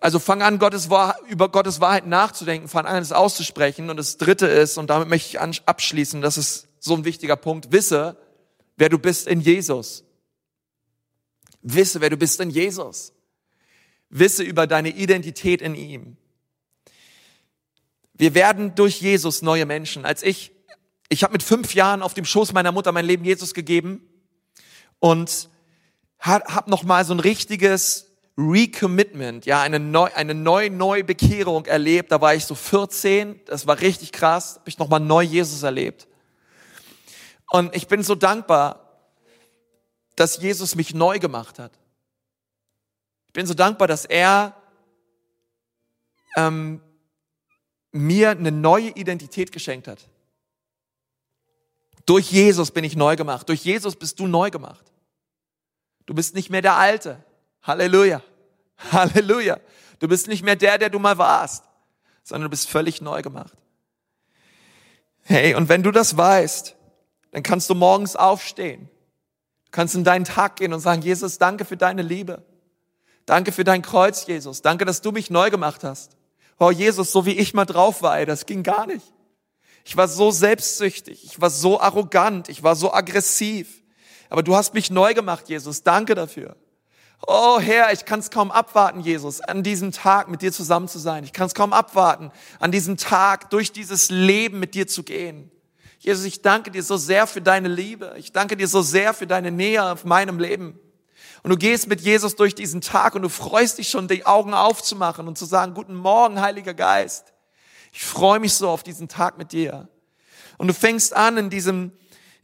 Also 0.00 0.18
fang 0.18 0.42
an, 0.42 0.58
Gottes 0.58 0.88
über 1.28 1.48
Gottes 1.48 1.80
Wahrheit 1.80 2.06
nachzudenken, 2.06 2.68
fang 2.68 2.86
an, 2.86 3.00
es 3.00 3.12
auszusprechen. 3.12 3.88
Und 3.88 3.96
das 3.98 4.16
Dritte 4.16 4.48
ist, 4.48 4.76
und 4.76 4.90
damit 4.90 5.08
möchte 5.08 5.28
ich 5.28 5.40
abschließen, 5.40 6.20
das 6.22 6.36
ist 6.36 6.66
so 6.80 6.96
ein 6.96 7.04
wichtiger 7.04 7.36
Punkt, 7.36 7.70
wisse, 7.70 8.16
wer 8.76 8.88
du 8.88 8.98
bist 8.98 9.28
in 9.28 9.40
Jesus. 9.40 10.02
Wisse, 11.62 12.00
wer 12.00 12.10
du 12.10 12.16
bist 12.16 12.40
in 12.40 12.50
Jesus. 12.50 13.12
Wisse 14.10 14.42
über 14.42 14.66
deine 14.66 14.90
Identität 14.90 15.62
in 15.62 15.76
ihm. 15.76 16.16
Wir 18.14 18.34
werden 18.34 18.74
durch 18.74 19.00
Jesus 19.00 19.42
neue 19.42 19.66
Menschen. 19.66 20.04
Als 20.04 20.24
ich, 20.24 20.50
ich 21.08 21.22
habe 21.22 21.32
mit 21.32 21.44
fünf 21.44 21.74
Jahren 21.74 22.02
auf 22.02 22.14
dem 22.14 22.24
Schoß 22.24 22.52
meiner 22.52 22.72
Mutter 22.72 22.90
mein 22.90 23.06
Leben 23.06 23.24
Jesus 23.24 23.54
gegeben 23.54 24.04
und 24.98 25.48
habe 26.22 26.70
noch 26.70 26.84
mal 26.84 27.04
so 27.04 27.14
ein 27.14 27.20
richtiges 27.20 28.12
Recommitment, 28.38 29.44
ja, 29.44 29.60
eine 29.60 29.78
neu, 29.78 30.08
eine 30.14 30.34
neue 30.34 30.70
Neubekehrung 30.70 31.66
erlebt. 31.66 32.12
Da 32.12 32.20
war 32.20 32.34
ich 32.34 32.46
so 32.46 32.54
14, 32.54 33.40
das 33.46 33.66
war 33.66 33.80
richtig 33.80 34.12
krass, 34.12 34.56
habe 34.56 34.68
ich 34.68 34.78
noch 34.78 34.88
mal 34.88 35.00
neu 35.00 35.22
Jesus 35.22 35.62
erlebt. 35.62 36.08
Und 37.50 37.74
ich 37.76 37.88
bin 37.88 38.02
so 38.02 38.14
dankbar, 38.14 38.88
dass 40.16 40.40
Jesus 40.40 40.74
mich 40.74 40.94
neu 40.94 41.18
gemacht 41.18 41.58
hat. 41.58 41.72
Ich 43.26 43.32
bin 43.32 43.46
so 43.46 43.54
dankbar, 43.54 43.88
dass 43.88 44.04
er 44.04 44.54
ähm, 46.36 46.80
mir 47.90 48.30
eine 48.30 48.52
neue 48.52 48.90
Identität 48.90 49.52
geschenkt 49.52 49.88
hat. 49.88 50.08
Durch 52.06 52.30
Jesus 52.30 52.70
bin 52.70 52.84
ich 52.84 52.96
neu 52.96 53.16
gemacht. 53.16 53.48
Durch 53.48 53.64
Jesus 53.64 53.96
bist 53.96 54.18
du 54.18 54.26
neu 54.26 54.50
gemacht. 54.50 54.91
Du 56.06 56.14
bist 56.14 56.34
nicht 56.34 56.50
mehr 56.50 56.62
der 56.62 56.76
Alte. 56.76 57.24
Halleluja. 57.62 58.22
Halleluja. 58.92 59.58
Du 59.98 60.08
bist 60.08 60.26
nicht 60.26 60.42
mehr 60.42 60.56
der, 60.56 60.78
der 60.78 60.90
du 60.90 60.98
mal 60.98 61.18
warst, 61.18 61.64
sondern 62.22 62.46
du 62.46 62.50
bist 62.50 62.68
völlig 62.68 63.00
neu 63.00 63.22
gemacht. 63.22 63.56
Hey, 65.22 65.54
und 65.54 65.68
wenn 65.68 65.82
du 65.82 65.92
das 65.92 66.16
weißt, 66.16 66.74
dann 67.30 67.42
kannst 67.42 67.70
du 67.70 67.74
morgens 67.74 68.16
aufstehen. 68.16 68.88
Du 69.66 69.70
kannst 69.70 69.94
in 69.94 70.04
deinen 70.04 70.24
Tag 70.24 70.56
gehen 70.56 70.72
und 70.72 70.80
sagen, 70.80 71.02
Jesus, 71.02 71.38
danke 71.38 71.64
für 71.64 71.76
deine 71.76 72.02
Liebe. 72.02 72.44
Danke 73.24 73.52
für 73.52 73.64
dein 73.64 73.82
Kreuz, 73.82 74.26
Jesus. 74.26 74.62
Danke, 74.62 74.84
dass 74.84 75.00
du 75.00 75.12
mich 75.12 75.30
neu 75.30 75.50
gemacht 75.50 75.84
hast. 75.84 76.16
Oh, 76.58 76.70
Jesus, 76.70 77.12
so 77.12 77.24
wie 77.24 77.38
ich 77.38 77.54
mal 77.54 77.64
drauf 77.64 78.02
war, 78.02 78.18
ey, 78.18 78.26
das 78.26 78.46
ging 78.46 78.62
gar 78.62 78.86
nicht. 78.86 79.12
Ich 79.84 79.96
war 79.96 80.08
so 80.08 80.30
selbstsüchtig. 80.30 81.24
Ich 81.24 81.40
war 81.40 81.50
so 81.50 81.80
arrogant. 81.80 82.48
Ich 82.48 82.62
war 82.62 82.76
so 82.76 82.92
aggressiv. 82.92 83.81
Aber 84.32 84.42
du 84.42 84.56
hast 84.56 84.72
mich 84.72 84.90
neu 84.90 85.12
gemacht, 85.12 85.50
Jesus. 85.50 85.82
Danke 85.82 86.14
dafür. 86.14 86.56
Oh 87.26 87.60
Herr, 87.60 87.92
ich 87.92 88.06
kann 88.06 88.18
es 88.18 88.30
kaum 88.30 88.50
abwarten, 88.50 89.00
Jesus, 89.00 89.42
an 89.42 89.62
diesem 89.62 89.92
Tag 89.92 90.28
mit 90.28 90.40
dir 90.40 90.50
zusammen 90.50 90.88
zu 90.88 90.98
sein. 90.98 91.22
Ich 91.24 91.34
kann 91.34 91.48
es 91.48 91.54
kaum 91.54 91.74
abwarten, 91.74 92.32
an 92.58 92.72
diesem 92.72 92.96
Tag 92.96 93.50
durch 93.50 93.72
dieses 93.72 94.08
Leben 94.08 94.58
mit 94.58 94.74
dir 94.74 94.86
zu 94.86 95.02
gehen. 95.02 95.50
Jesus, 95.98 96.24
ich 96.24 96.40
danke 96.40 96.70
dir 96.70 96.82
so 96.82 96.96
sehr 96.96 97.26
für 97.26 97.42
deine 97.42 97.68
Liebe. 97.68 98.14
Ich 98.16 98.32
danke 98.32 98.56
dir 98.56 98.68
so 98.68 98.80
sehr 98.80 99.12
für 99.12 99.26
deine 99.26 99.50
Nähe 99.50 99.84
auf 99.84 100.06
meinem 100.06 100.38
Leben. 100.38 100.80
Und 101.42 101.50
du 101.50 101.58
gehst 101.58 101.86
mit 101.86 102.00
Jesus 102.00 102.34
durch 102.34 102.54
diesen 102.54 102.80
Tag 102.80 103.14
und 103.14 103.20
du 103.20 103.28
freust 103.28 103.76
dich 103.76 103.90
schon, 103.90 104.08
die 104.08 104.24
Augen 104.24 104.54
aufzumachen 104.54 105.28
und 105.28 105.36
zu 105.36 105.44
sagen, 105.44 105.74
guten 105.74 105.94
Morgen, 105.94 106.40
Heiliger 106.40 106.72
Geist. 106.72 107.34
Ich 107.92 108.02
freue 108.02 108.40
mich 108.40 108.54
so 108.54 108.70
auf 108.70 108.82
diesen 108.82 109.08
Tag 109.08 109.36
mit 109.36 109.52
dir. 109.52 109.90
Und 110.56 110.68
du 110.68 110.72
fängst 110.72 111.14
an 111.14 111.36
in 111.36 111.50
diesem, 111.50 111.92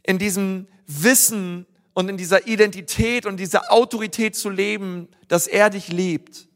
in 0.03 0.19
diesem 0.19 0.67
Wissen, 0.85 1.65
und 1.93 2.09
in 2.09 2.17
dieser 2.17 2.47
Identität 2.47 3.25
und 3.25 3.37
dieser 3.37 3.71
Autorität 3.71 4.35
zu 4.35 4.49
leben, 4.49 5.07
dass 5.27 5.47
er 5.47 5.69
dich 5.69 5.89
liebt. 5.89 6.47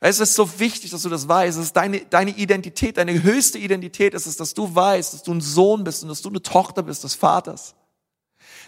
Es 0.00 0.20
ist 0.20 0.34
so 0.34 0.60
wichtig, 0.60 0.92
dass 0.92 1.02
du 1.02 1.08
das 1.08 1.26
weißt. 1.26 1.58
Es 1.58 1.66
ist 1.66 1.76
deine, 1.76 2.00
deine 2.06 2.30
Identität, 2.30 2.98
deine 2.98 3.22
höchste 3.22 3.58
Identität 3.58 4.14
ist 4.14 4.26
es, 4.26 4.36
dass 4.36 4.54
du 4.54 4.72
weißt, 4.72 5.14
dass 5.14 5.22
du 5.24 5.34
ein 5.34 5.40
Sohn 5.40 5.82
bist 5.82 6.02
und 6.02 6.08
dass 6.08 6.22
du 6.22 6.28
eine 6.28 6.40
Tochter 6.40 6.82
bist 6.82 7.02
des 7.02 7.14
Vaters. 7.14 7.74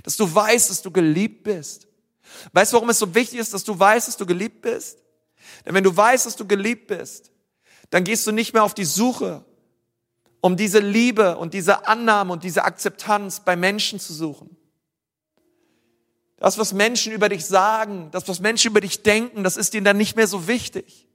Dass 0.03 0.17
du 0.17 0.33
weißt, 0.33 0.71
dass 0.71 0.83
du 0.83 0.91
geliebt 0.91 1.45
bist. 1.45 1.87
Weißt 2.53 2.73
du, 2.73 2.77
warum 2.77 2.91
es 2.91 2.99
so 2.99 3.15
wichtig 3.15 3.39
ist, 3.39 3.55
dass 3.55 3.65
du 3.65 3.79
weißt, 3.79 4.09
dass 4.09 4.17
du 4.17 4.27
geliebt 4.27 4.63
bist? 4.63 4.99
Denn 5.65 5.75
wenn 5.75 5.85
du 5.85 5.97
weißt, 5.97 6.27
dass 6.27 6.37
du 6.37 6.47
geliebt 6.47 6.89
bist, 6.89 7.31
dann 7.91 8.05
gehst 8.05 8.27
du 8.27 8.33
nicht 8.33 8.53
mehr 8.53 8.65
auf 8.65 8.75
die 8.75 8.85
Suche, 8.85 9.45
um 10.41 10.57
diese 10.57 10.79
Liebe 10.79 11.37
und 11.37 11.55
diese 11.55 11.87
Annahme 11.87 12.33
und 12.33 12.45
diese 12.45 12.65
Akzeptanz 12.65 13.41
bei 13.41 13.57
Menschen 13.57 14.01
zu 14.01 14.13
suchen. 14.13 14.57
Das, 16.41 16.57
was 16.57 16.73
Menschen 16.73 17.13
über 17.13 17.29
dich 17.29 17.45
sagen, 17.45 18.09
das, 18.13 18.27
was 18.27 18.41
Menschen 18.41 18.71
über 18.71 18.81
dich 18.81 19.03
denken, 19.03 19.45
das 19.45 19.59
ist 19.59 19.75
ihnen 19.75 19.85
dann 19.85 19.99
nicht 19.99 20.17
mehr 20.17 20.27
so 20.27 20.49
wichtig. 20.49 21.07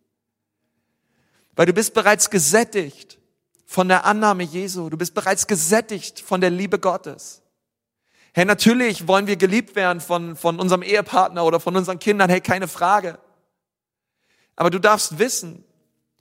Weil 1.56 1.66
du 1.66 1.74
bist 1.74 1.96
bereits 1.96 2.30
gesättigt 2.30 3.18
von 3.66 3.88
der 3.88 4.06
Annahme 4.06 4.44
Jesu. 4.44 4.88
Du 4.90 4.98
bist 4.98 5.16
bereits 5.16 5.48
gesättigt 5.48 6.20
von 6.20 6.42
der 6.42 6.52
Liebe 6.52 6.78
Gottes. 6.78 7.42
Hey, 8.34 8.46
natürlich 8.46 9.08
wollen 9.08 9.26
wir 9.26 9.36
geliebt 9.36 9.76
werden 9.76 10.00
von, 10.00 10.36
von 10.36 10.60
unserem 10.60 10.84
Ehepartner 10.84 11.44
oder 11.44 11.60
von 11.60 11.76
unseren 11.76 11.98
Kindern. 11.98 12.30
Hey, 12.30 12.40
keine 12.40 12.68
Frage. 12.68 13.18
Aber 14.56 14.70
du 14.70 14.80
darfst 14.80 15.18
wissen, 15.18 15.64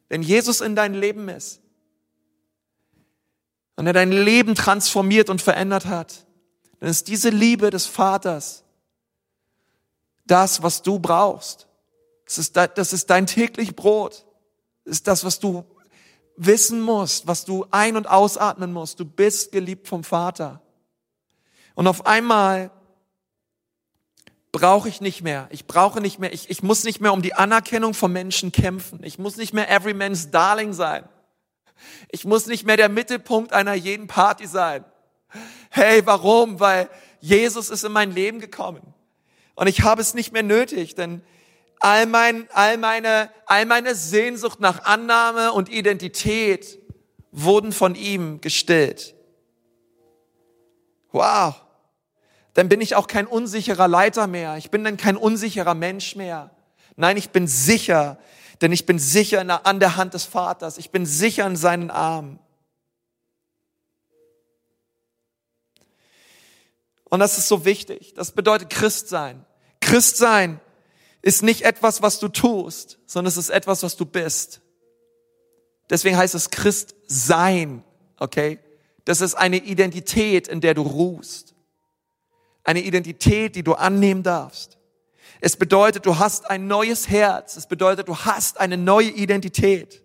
wenn 0.08 0.22
Jesus 0.22 0.62
in 0.62 0.74
dein 0.76 0.94
Leben 0.94 1.28
ist 1.28 1.60
und 3.76 3.86
er 3.86 3.92
dein 3.92 4.12
Leben 4.12 4.54
transformiert 4.54 5.28
und 5.28 5.42
verändert 5.42 5.84
hat, 5.84 6.24
dann 6.80 6.88
ist 6.88 7.08
diese 7.08 7.28
Liebe 7.28 7.68
des 7.68 7.84
Vaters 7.84 8.63
das, 10.26 10.62
was 10.62 10.82
du 10.82 10.98
brauchst. 10.98 11.68
Das 12.24 12.38
ist, 12.38 12.56
das 12.56 12.92
ist 12.92 13.10
dein 13.10 13.26
täglich 13.26 13.76
Brot. 13.76 14.24
Das 14.84 14.96
ist 14.96 15.06
das, 15.06 15.24
was 15.24 15.38
du 15.38 15.64
wissen 16.36 16.80
musst, 16.80 17.26
was 17.26 17.44
du 17.44 17.66
ein- 17.70 17.96
und 17.96 18.08
ausatmen 18.08 18.72
musst. 18.72 18.98
Du 19.00 19.04
bist 19.04 19.52
geliebt 19.52 19.88
vom 19.88 20.04
Vater. 20.04 20.60
Und 21.74 21.86
auf 21.86 22.06
einmal 22.06 22.70
brauche 24.52 24.88
ich 24.88 25.00
nicht 25.00 25.22
mehr. 25.22 25.48
Ich 25.50 25.66
brauche 25.66 26.00
nicht 26.00 26.18
mehr. 26.18 26.32
Ich, 26.32 26.48
ich 26.48 26.62
muss 26.62 26.84
nicht 26.84 27.00
mehr 27.00 27.12
um 27.12 27.22
die 27.22 27.34
Anerkennung 27.34 27.92
von 27.92 28.12
Menschen 28.12 28.52
kämpfen. 28.52 29.00
Ich 29.02 29.18
muss 29.18 29.36
nicht 29.36 29.52
mehr 29.52 29.70
every 29.70 29.94
man's 29.94 30.30
darling 30.30 30.72
sein. 30.72 31.08
Ich 32.10 32.24
muss 32.24 32.46
nicht 32.46 32.64
mehr 32.64 32.76
der 32.76 32.88
Mittelpunkt 32.88 33.52
einer 33.52 33.74
jeden 33.74 34.06
Party 34.06 34.46
sein. 34.46 34.84
Hey, 35.70 36.06
warum? 36.06 36.60
Weil 36.60 36.88
Jesus 37.20 37.68
ist 37.68 37.82
in 37.84 37.92
mein 37.92 38.12
Leben 38.12 38.38
gekommen. 38.38 38.93
Und 39.54 39.66
ich 39.68 39.82
habe 39.82 40.00
es 40.00 40.14
nicht 40.14 40.32
mehr 40.32 40.42
nötig, 40.42 40.94
denn 40.94 41.22
all, 41.80 42.06
mein, 42.06 42.48
all, 42.52 42.76
meine, 42.78 43.30
all 43.46 43.66
meine 43.66 43.94
Sehnsucht 43.94 44.60
nach 44.60 44.84
Annahme 44.84 45.52
und 45.52 45.68
Identität 45.68 46.78
wurden 47.30 47.72
von 47.72 47.94
ihm 47.94 48.40
gestillt. 48.40 49.14
Wow. 51.12 51.54
Dann 52.54 52.68
bin 52.68 52.80
ich 52.80 52.94
auch 52.94 53.06
kein 53.06 53.26
unsicherer 53.26 53.88
Leiter 53.88 54.26
mehr. 54.26 54.56
Ich 54.56 54.70
bin 54.70 54.84
dann 54.84 54.96
kein 54.96 55.16
unsicherer 55.16 55.74
Mensch 55.74 56.16
mehr. 56.16 56.50
Nein, 56.96 57.16
ich 57.16 57.30
bin 57.30 57.46
sicher, 57.46 58.18
denn 58.60 58.72
ich 58.72 58.86
bin 58.86 58.98
sicher 58.98 59.44
an 59.66 59.80
der 59.80 59.96
Hand 59.96 60.14
des 60.14 60.24
Vaters. 60.24 60.78
Ich 60.78 60.90
bin 60.90 61.06
sicher 61.06 61.46
in 61.46 61.56
seinen 61.56 61.90
Armen. 61.90 62.38
Und 67.14 67.20
das 67.20 67.38
ist 67.38 67.46
so 67.46 67.64
wichtig. 67.64 68.12
Das 68.16 68.32
bedeutet 68.32 68.70
Christsein. 68.70 69.46
Christsein 69.80 70.58
ist 71.22 71.44
nicht 71.44 71.62
etwas, 71.62 72.02
was 72.02 72.18
du 72.18 72.26
tust, 72.26 72.98
sondern 73.06 73.28
es 73.28 73.36
ist 73.36 73.50
etwas, 73.50 73.84
was 73.84 73.94
du 73.94 74.04
bist. 74.04 74.60
Deswegen 75.88 76.16
heißt 76.16 76.34
es 76.34 76.50
Christsein, 76.50 77.84
okay? 78.18 78.58
Das 79.04 79.20
ist 79.20 79.36
eine 79.36 79.58
Identität, 79.58 80.48
in 80.48 80.60
der 80.60 80.74
du 80.74 80.82
ruhst. 80.82 81.54
Eine 82.64 82.80
Identität, 82.80 83.54
die 83.54 83.62
du 83.62 83.74
annehmen 83.74 84.24
darfst. 84.24 84.76
Es 85.40 85.56
bedeutet, 85.56 86.06
du 86.06 86.18
hast 86.18 86.50
ein 86.50 86.66
neues 86.66 87.08
Herz. 87.08 87.56
Es 87.56 87.68
bedeutet, 87.68 88.08
du 88.08 88.16
hast 88.16 88.58
eine 88.58 88.76
neue 88.76 89.10
Identität. 89.10 90.02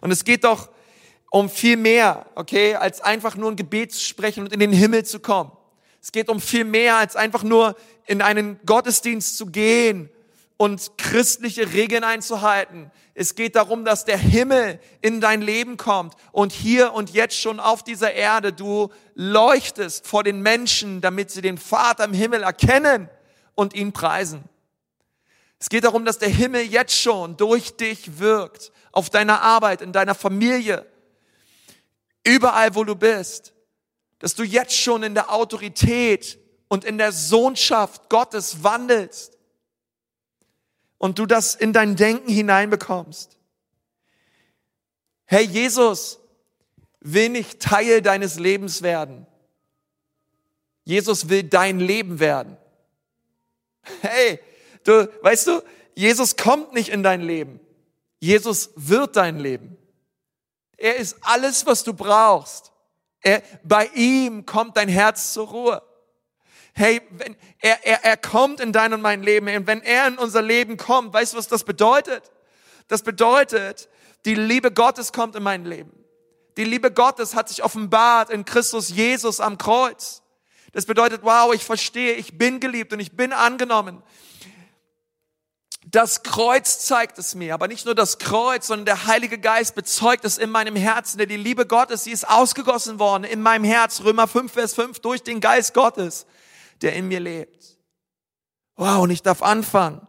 Und 0.00 0.12
es 0.12 0.24
geht 0.24 0.44
doch 0.44 0.70
um 1.30 1.50
viel 1.50 1.76
mehr, 1.76 2.24
okay, 2.36 2.74
als 2.74 3.02
einfach 3.02 3.36
nur 3.36 3.50
ein 3.50 3.56
Gebet 3.56 3.92
zu 3.92 4.00
sprechen 4.00 4.44
und 4.44 4.52
in 4.54 4.60
den 4.60 4.72
Himmel 4.72 5.04
zu 5.04 5.20
kommen. 5.20 5.52
Es 6.00 6.12
geht 6.12 6.28
um 6.28 6.40
viel 6.40 6.64
mehr 6.64 6.96
als 6.96 7.16
einfach 7.16 7.42
nur 7.42 7.76
in 8.06 8.22
einen 8.22 8.58
Gottesdienst 8.64 9.36
zu 9.36 9.46
gehen 9.46 10.08
und 10.56 10.92
christliche 10.98 11.72
Regeln 11.72 12.04
einzuhalten. 12.04 12.90
Es 13.14 13.34
geht 13.34 13.56
darum, 13.56 13.84
dass 13.84 14.04
der 14.04 14.18
Himmel 14.18 14.80
in 15.00 15.20
dein 15.20 15.42
Leben 15.42 15.76
kommt 15.76 16.14
und 16.32 16.52
hier 16.52 16.92
und 16.92 17.10
jetzt 17.10 17.36
schon 17.36 17.60
auf 17.60 17.82
dieser 17.82 18.12
Erde 18.12 18.52
du 18.52 18.90
leuchtest 19.14 20.06
vor 20.06 20.22
den 20.22 20.40
Menschen, 20.40 21.00
damit 21.00 21.30
sie 21.30 21.40
den 21.40 21.58
Vater 21.58 22.04
im 22.04 22.12
Himmel 22.12 22.42
erkennen 22.42 23.08
und 23.54 23.74
ihn 23.74 23.92
preisen. 23.92 24.44
Es 25.58 25.68
geht 25.68 25.84
darum, 25.84 26.04
dass 26.04 26.18
der 26.18 26.28
Himmel 26.28 26.62
jetzt 26.62 26.96
schon 26.96 27.36
durch 27.36 27.76
dich 27.76 28.18
wirkt, 28.18 28.72
auf 28.92 29.10
deiner 29.10 29.42
Arbeit, 29.42 29.82
in 29.82 29.92
deiner 29.92 30.14
Familie, 30.14 30.86
überall, 32.24 32.74
wo 32.74 32.84
du 32.84 32.94
bist, 32.94 33.52
dass 34.18 34.34
du 34.34 34.42
jetzt 34.42 34.76
schon 34.76 35.02
in 35.02 35.14
der 35.14 35.32
Autorität 35.32 36.38
und 36.68 36.84
in 36.84 36.98
der 36.98 37.12
Sohnschaft 37.12 38.08
Gottes 38.08 38.62
wandelst 38.62 39.38
und 40.98 41.18
du 41.18 41.26
das 41.26 41.54
in 41.54 41.72
dein 41.72 41.96
Denken 41.96 42.30
hineinbekommst. 42.30 43.38
Hey, 45.24 45.44
Jesus 45.44 46.18
will 47.00 47.28
nicht 47.28 47.60
Teil 47.60 48.02
deines 48.02 48.38
Lebens 48.38 48.82
werden. 48.82 49.26
Jesus 50.84 51.28
will 51.28 51.42
dein 51.42 51.80
Leben 51.80 52.18
werden. 52.18 52.56
Hey, 54.00 54.40
du, 54.84 55.08
weißt 55.22 55.46
du, 55.46 55.62
Jesus 55.94 56.36
kommt 56.36 56.72
nicht 56.72 56.88
in 56.88 57.02
dein 57.02 57.20
Leben. 57.20 57.60
Jesus 58.20 58.70
wird 58.74 59.16
dein 59.16 59.38
Leben. 59.38 59.76
Er 60.76 60.96
ist 60.96 61.16
alles, 61.22 61.66
was 61.66 61.84
du 61.84 61.92
brauchst. 61.92 62.72
Er, 63.28 63.42
bei 63.62 63.90
ihm 63.94 64.46
kommt 64.46 64.78
dein 64.78 64.88
Herz 64.88 65.34
zur 65.34 65.48
Ruhe. 65.48 65.82
Hey, 66.72 67.02
wenn, 67.10 67.36
er, 67.58 67.84
er, 67.84 68.02
er 68.02 68.16
kommt 68.16 68.58
in 68.58 68.72
dein 68.72 68.94
und 68.94 69.02
mein 69.02 69.22
Leben. 69.22 69.54
Und 69.54 69.66
wenn 69.66 69.82
er 69.82 70.06
in 70.06 70.16
unser 70.16 70.40
Leben 70.40 70.78
kommt, 70.78 71.12
weißt 71.12 71.34
du, 71.34 71.36
was 71.36 71.46
das 71.46 71.62
bedeutet? 71.62 72.22
Das 72.86 73.02
bedeutet, 73.02 73.90
die 74.24 74.34
Liebe 74.34 74.72
Gottes 74.72 75.12
kommt 75.12 75.36
in 75.36 75.42
mein 75.42 75.66
Leben. 75.66 75.92
Die 76.56 76.64
Liebe 76.64 76.90
Gottes 76.90 77.34
hat 77.34 77.50
sich 77.50 77.62
offenbart 77.62 78.30
in 78.30 78.46
Christus 78.46 78.88
Jesus 78.88 79.40
am 79.40 79.58
Kreuz. 79.58 80.22
Das 80.72 80.86
bedeutet, 80.86 81.20
wow, 81.22 81.52
ich 81.52 81.66
verstehe, 81.66 82.14
ich 82.14 82.38
bin 82.38 82.60
geliebt 82.60 82.94
und 82.94 83.00
ich 83.00 83.14
bin 83.14 83.34
angenommen. 83.34 84.02
Das 85.90 86.22
Kreuz 86.22 86.80
zeigt 86.80 87.18
es 87.18 87.34
mir, 87.34 87.54
aber 87.54 87.66
nicht 87.66 87.86
nur 87.86 87.94
das 87.94 88.18
Kreuz, 88.18 88.66
sondern 88.66 88.84
der 88.84 89.06
Heilige 89.06 89.38
Geist 89.38 89.74
bezeugt 89.74 90.24
es 90.26 90.36
in 90.36 90.50
meinem 90.50 90.76
Herzen, 90.76 91.16
denn 91.16 91.30
die 91.30 91.36
Liebe 91.38 91.64
Gottes, 91.64 92.04
sie 92.04 92.10
ist 92.10 92.28
ausgegossen 92.28 92.98
worden 92.98 93.24
in 93.24 93.40
meinem 93.40 93.64
Herz, 93.64 94.02
Römer 94.02 94.28
5, 94.28 94.52
Vers 94.52 94.74
5, 94.74 94.98
durch 94.98 95.22
den 95.22 95.40
Geist 95.40 95.72
Gottes, 95.72 96.26
der 96.82 96.94
in 96.94 97.08
mir 97.08 97.20
lebt. 97.20 97.78
Wow, 98.76 99.02
und 99.02 99.10
ich 99.10 99.22
darf 99.22 99.42
anfangen, 99.42 100.06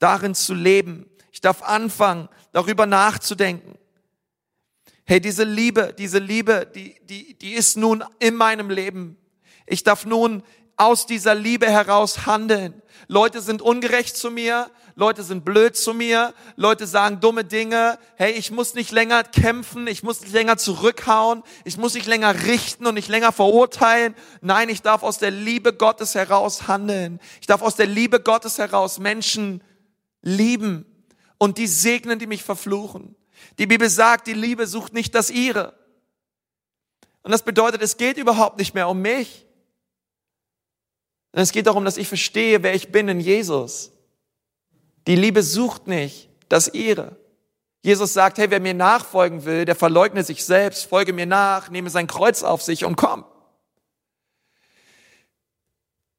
darin 0.00 0.34
zu 0.34 0.52
leben. 0.52 1.08
Ich 1.32 1.40
darf 1.40 1.62
anfangen, 1.62 2.28
darüber 2.52 2.84
nachzudenken. 2.84 3.78
Hey, 5.04 5.20
diese 5.20 5.44
Liebe, 5.44 5.94
diese 5.96 6.18
Liebe, 6.18 6.70
die, 6.74 6.94
die, 7.04 7.38
die 7.38 7.54
ist 7.54 7.78
nun 7.78 8.04
in 8.18 8.34
meinem 8.34 8.68
Leben. 8.68 9.16
Ich 9.64 9.82
darf 9.82 10.04
nun 10.04 10.42
aus 10.76 11.06
dieser 11.06 11.34
Liebe 11.34 11.70
heraus 11.70 12.26
handeln. 12.26 12.82
Leute 13.08 13.40
sind 13.40 13.62
ungerecht 13.62 14.16
zu 14.16 14.30
mir, 14.30 14.70
Leute 14.98 15.22
sind 15.22 15.44
blöd 15.44 15.76
zu 15.76 15.92
mir, 15.92 16.32
Leute 16.56 16.86
sagen 16.86 17.20
dumme 17.20 17.44
Dinge. 17.44 17.98
Hey, 18.14 18.32
ich 18.32 18.50
muss 18.50 18.72
nicht 18.72 18.92
länger 18.92 19.24
kämpfen, 19.24 19.86
ich 19.86 20.02
muss 20.02 20.22
nicht 20.22 20.32
länger 20.32 20.56
zurückhauen, 20.56 21.42
ich 21.64 21.76
muss 21.76 21.92
nicht 21.92 22.06
länger 22.06 22.44
richten 22.44 22.86
und 22.86 22.94
nicht 22.94 23.08
länger 23.08 23.30
verurteilen. 23.30 24.14
Nein, 24.40 24.70
ich 24.70 24.80
darf 24.80 25.02
aus 25.02 25.18
der 25.18 25.30
Liebe 25.30 25.74
Gottes 25.74 26.14
heraus 26.14 26.66
handeln. 26.66 27.20
Ich 27.42 27.46
darf 27.46 27.60
aus 27.60 27.76
der 27.76 27.84
Liebe 27.84 28.20
Gottes 28.20 28.56
heraus 28.56 28.98
Menschen 28.98 29.62
lieben 30.22 30.86
und 31.36 31.58
die 31.58 31.66
segnen, 31.66 32.18
die 32.18 32.26
mich 32.26 32.42
verfluchen. 32.42 33.14
Die 33.58 33.66
Bibel 33.66 33.90
sagt, 33.90 34.26
die 34.26 34.32
Liebe 34.32 34.66
sucht 34.66 34.94
nicht 34.94 35.14
das 35.14 35.28
ihre. 35.28 35.74
Und 37.22 37.32
das 37.32 37.42
bedeutet, 37.42 37.82
es 37.82 37.98
geht 37.98 38.16
überhaupt 38.16 38.56
nicht 38.56 38.72
mehr 38.72 38.88
um 38.88 39.02
mich. 39.02 39.44
Es 41.32 41.52
geht 41.52 41.66
darum, 41.66 41.84
dass 41.84 41.98
ich 41.98 42.08
verstehe, 42.08 42.62
wer 42.62 42.74
ich 42.74 42.90
bin 42.90 43.08
in 43.08 43.20
Jesus. 43.20 43.92
Die 45.06 45.16
Liebe 45.16 45.42
sucht 45.42 45.86
nicht 45.86 46.28
das 46.48 46.68
ihre. 46.68 47.16
Jesus 47.82 48.12
sagt, 48.12 48.38
hey, 48.38 48.50
wer 48.50 48.60
mir 48.60 48.74
nachfolgen 48.74 49.44
will, 49.44 49.64
der 49.64 49.76
verleugne 49.76 50.24
sich 50.24 50.44
selbst, 50.44 50.86
folge 50.86 51.12
mir 51.12 51.26
nach, 51.26 51.70
nehme 51.70 51.90
sein 51.90 52.06
Kreuz 52.06 52.42
auf 52.42 52.62
sich 52.62 52.84
und 52.84 52.96
komm. 52.96 53.24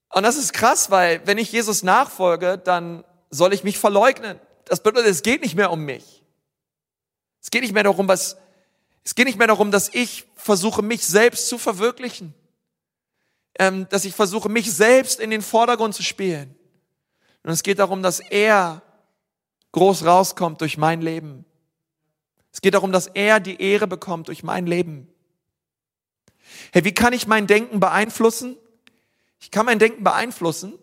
Und 0.10 0.24
das 0.24 0.38
ist 0.38 0.54
krass, 0.54 0.90
weil 0.90 1.22
wenn 1.26 1.38
ich 1.38 1.52
Jesus 1.52 1.84
nachfolge, 1.84 2.58
dann 2.58 3.04
soll 3.30 3.54
ich 3.54 3.64
mich 3.64 3.78
verleugnen. 3.78 4.40
Das 4.66 4.82
bedeutet, 4.82 5.12
es 5.12 5.24
geht 5.24 5.42
nicht 5.42 5.56
mehr 5.56 5.72
um 5.72 5.84
mich. 5.84 6.24
Es 7.42 7.52
geht 7.52 7.62
nicht 7.62 7.74
mehr 7.74 7.84
darum, 7.84 8.08
was, 8.08 8.38
es 9.04 9.16
geht 9.16 9.26
nicht 9.26 9.38
mehr 9.38 9.48
darum, 9.48 9.72
dass 9.72 9.94
ich 9.94 10.26
versuche, 10.36 10.82
mich 10.82 11.06
selbst 11.06 11.50
zu 11.50 11.58
verwirklichen. 11.58 12.34
Ähm, 13.60 13.88
dass 13.90 14.06
ich 14.06 14.14
versuche, 14.14 14.50
mich 14.50 14.72
selbst 14.72 15.20
in 15.20 15.32
den 15.32 15.42
Vordergrund 15.42 15.96
zu 15.96 16.04
spielen. 16.04 16.56
Und 17.48 17.54
es 17.54 17.64
geht 17.64 17.80
darum, 17.80 18.04
dass 18.04 18.20
er 18.20 18.82
groß 19.72 20.04
rauskommt 20.04 20.60
durch 20.60 20.78
mein 20.78 21.00
Leben. 21.00 21.46
Es 22.52 22.60
geht 22.60 22.74
darum, 22.74 22.92
dass 22.92 23.08
er 23.08 23.40
die 23.40 23.62
Ehre 23.62 23.88
bekommt 23.88 24.28
durch 24.28 24.44
mein 24.44 24.68
Leben. 24.68 25.08
Hey, 26.74 26.84
wie 26.84 26.94
kann 26.94 27.14
ich 27.14 27.26
mein 27.26 27.48
Denken 27.48 27.80
beeinflussen? 27.80 28.58
Ich 29.40 29.50
kann 29.50 29.66
mein 29.66 29.80
Denken 29.80 30.04
beeinflussen, 30.04 30.78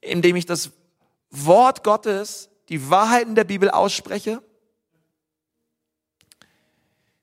indem 0.00 0.34
ich 0.34 0.44
das 0.44 0.72
Wort 1.30 1.84
Gottes, 1.84 2.50
die 2.68 2.90
Wahrheiten 2.90 3.36
der 3.36 3.44
Bibel 3.44 3.70
ausspreche, 3.70 4.42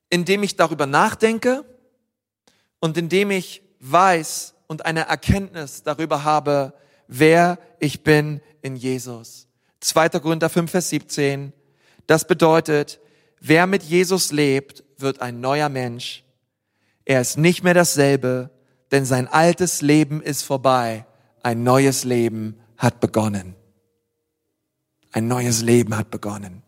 indem 0.10 0.44
ich 0.44 0.56
darüber 0.56 0.86
nachdenke 0.86 1.66
und 2.80 2.96
indem 2.96 3.30
ich 3.32 3.62
weiß 3.82 4.54
und 4.68 4.86
eine 4.86 5.02
Erkenntnis 5.02 5.84
darüber 5.84 6.24
habe, 6.24 6.80
wer 7.10 7.60
ich 7.80 8.04
bin 8.04 8.40
in 8.62 8.78
Jesus. 8.78 9.48
2. 9.82 10.10
Korinther 10.10 10.50
5, 10.50 10.72
Vers 10.72 10.90
17. 10.90 11.52
Das 12.08 12.26
bedeutet, 12.26 13.00
wer 13.42 13.68
mit 13.68 13.84
Jesus 13.84 14.32
lebt, 14.32 14.84
wird 14.98 15.22
ein 15.22 15.42
neuer 15.42 15.70
Mensch. 15.70 16.24
Er 17.04 17.20
ist 17.20 17.38
nicht 17.38 17.64
mehr 17.64 17.74
dasselbe, 17.74 18.52
denn 18.92 19.06
sein 19.06 19.28
altes 19.28 19.82
Leben 19.82 20.22
ist 20.22 20.44
vorbei. 20.44 21.06
Ein 21.42 21.64
neues 21.64 22.04
Leben 22.04 22.60
hat 22.78 23.00
begonnen. 23.00 23.56
Ein 25.12 25.28
neues 25.28 25.62
Leben 25.62 25.98
hat 25.98 26.12
begonnen. 26.12 26.64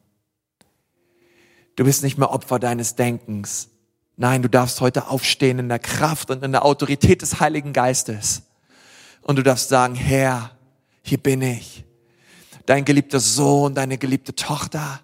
Du 1.76 1.84
bist 1.84 2.04
nicht 2.04 2.18
mehr 2.18 2.32
Opfer 2.32 2.60
deines 2.60 2.96
Denkens. 2.96 3.70
Nein, 4.18 4.42
du 4.42 4.50
darfst 4.50 4.82
heute 4.82 5.08
aufstehen 5.08 5.60
in 5.60 5.70
der 5.70 5.80
Kraft 5.80 6.32
und 6.32 6.44
in 6.44 6.52
der 6.52 6.66
Autorität 6.66 7.22
des 7.22 7.40
Heiligen 7.40 7.74
Geistes. 7.74 8.44
Und 9.22 9.38
du 9.38 9.44
darfst 9.44 9.70
sagen, 9.70 9.96
Herr, 9.96 10.52
hier 11.04 11.18
bin 11.18 11.42
ich. 11.42 11.84
Dein 12.66 12.86
geliebter 12.86 13.20
Sohn, 13.20 13.74
deine 13.74 13.98
geliebte 13.98 14.36
Tochter. 14.36 15.02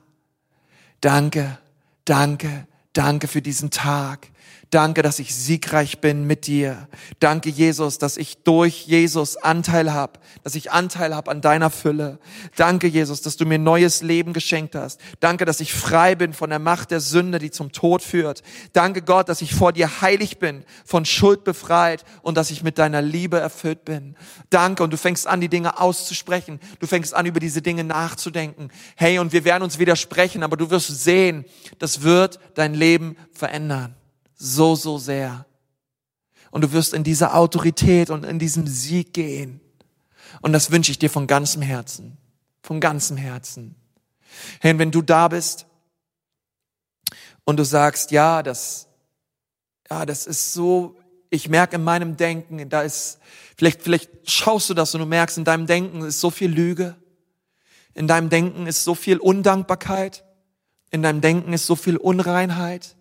Danke, 1.02 1.58
danke, 2.06 2.68
danke 2.94 3.28
für 3.28 3.42
diesen 3.42 3.72
Tag. 3.72 4.30
Danke, 4.70 5.02
dass 5.02 5.20
ich 5.20 5.34
siegreich 5.34 6.02
bin 6.02 6.26
mit 6.26 6.46
dir. 6.46 6.90
Danke, 7.22 7.50
Jesus, 7.50 8.00
dass 8.00 8.18
ich 8.18 8.44
durch 8.44 8.86
Jesus 8.86 9.38
Anteil 9.38 9.94
habe, 9.94 10.20
dass 10.44 10.56
ich 10.56 10.74
Anteil 10.74 11.16
habe 11.16 11.32
an 11.32 11.40
deiner 11.40 11.70
Fülle. 11.70 12.20
Danke, 12.58 12.88
Jesus, 12.88 13.22
dass 13.22 13.38
du 13.38 13.46
mir 13.46 13.60
neues 13.60 14.02
Leben 14.02 14.34
geschenkt 14.34 14.76
hast. 14.76 15.00
Danke, 15.22 15.46
dass 15.46 15.62
ich 15.62 15.74
frei 15.74 16.16
bin 16.16 16.34
von 16.34 16.50
der 16.50 16.60
Macht 16.60 16.92
der 16.92 17.00
Sünde, 17.00 17.40
die 17.40 17.50
zum 17.50 17.72
Tod 17.72 18.02
führt. 18.02 18.44
Danke, 18.74 19.02
Gott, 19.02 19.30
dass 19.30 19.42
ich 19.42 19.56
vor 19.56 19.72
dir 19.72 20.02
heilig 20.02 20.38
bin, 20.38 20.66
von 20.84 21.06
Schuld 21.06 21.46
befreit 21.46 22.04
und 22.22 22.36
dass 22.36 22.52
ich 22.52 22.62
mit 22.62 22.78
deiner 22.78 23.02
Liebe 23.02 23.40
erfüllt 23.40 23.86
bin. 23.86 24.16
Danke, 24.50 24.84
und 24.84 24.92
du 24.92 24.98
fängst 24.98 25.28
an, 25.28 25.40
die 25.40 25.50
Dinge 25.50 25.80
auszusprechen. 25.80 26.60
Du 26.80 26.88
fängst 26.88 27.14
an, 27.14 27.26
über 27.26 27.40
diese 27.40 27.62
Dinge 27.62 27.86
nachzudenken. 27.86 28.70
Hey, 28.98 29.20
und 29.20 29.32
wir 29.32 29.46
werden 29.46 29.64
uns 29.64 29.80
widersprechen, 29.80 30.44
aber 30.44 30.58
du 30.58 30.70
wirst 30.70 30.88
sehen, 30.88 31.46
das 31.80 32.02
wird 32.02 32.40
dein 32.56 32.74
Leben 32.74 33.16
verändern 33.32 33.97
so, 34.38 34.76
so 34.76 34.98
sehr. 34.98 35.46
Und 36.52 36.64
du 36.64 36.72
wirst 36.72 36.94
in 36.94 37.04
diese 37.04 37.34
Autorität 37.34 38.10
und 38.10 38.24
in 38.24 38.40
diesem 38.40 38.68
Sieg 38.68 39.14
gehen. 39.14 39.60
Und 40.42 40.54
das 40.54 40.72
wünsche 40.72 40.92
ich 40.92 41.00
dir 41.00 41.10
von 41.10 41.28
ganzem 41.28 41.62
Herzen. 41.62 42.18
Von 42.62 42.80
ganzem 42.80 43.18
Herzen. 43.18 43.76
Hey, 44.60 44.78
wenn 44.78 44.92
du 44.92 45.02
da 45.02 45.28
bist 45.28 45.66
und 47.44 47.58
du 47.58 47.64
sagst, 47.64 48.12
ja, 48.12 48.44
das, 48.44 48.88
ja, 49.90 50.06
das 50.06 50.28
ist 50.28 50.54
so, 50.54 50.98
ich 51.30 51.50
merke 51.50 51.78
in 51.78 51.84
meinem 51.84 52.18
Denken, 52.18 52.70
da 52.70 52.82
ist, 52.82 53.20
vielleicht, 53.56 53.82
vielleicht 53.82 54.30
schaust 54.30 54.70
du 54.70 54.74
das 54.74 54.94
und 54.94 55.02
du 55.02 55.08
merkst, 55.08 55.38
in 55.38 55.46
deinem 55.46 55.66
Denken 55.66 56.02
ist 56.02 56.20
so 56.20 56.30
viel 56.30 56.52
Lüge. 56.52 56.96
In 57.94 58.08
deinem 58.08 58.30
Denken 58.30 58.68
ist 58.68 58.84
so 58.84 58.96
viel 58.96 59.18
Undankbarkeit. 59.18 60.24
In 60.92 61.02
deinem 61.02 61.22
Denken 61.22 61.54
ist 61.54 61.66
so 61.66 61.76
viel 61.76 61.98
Unreinheit. 61.98 62.97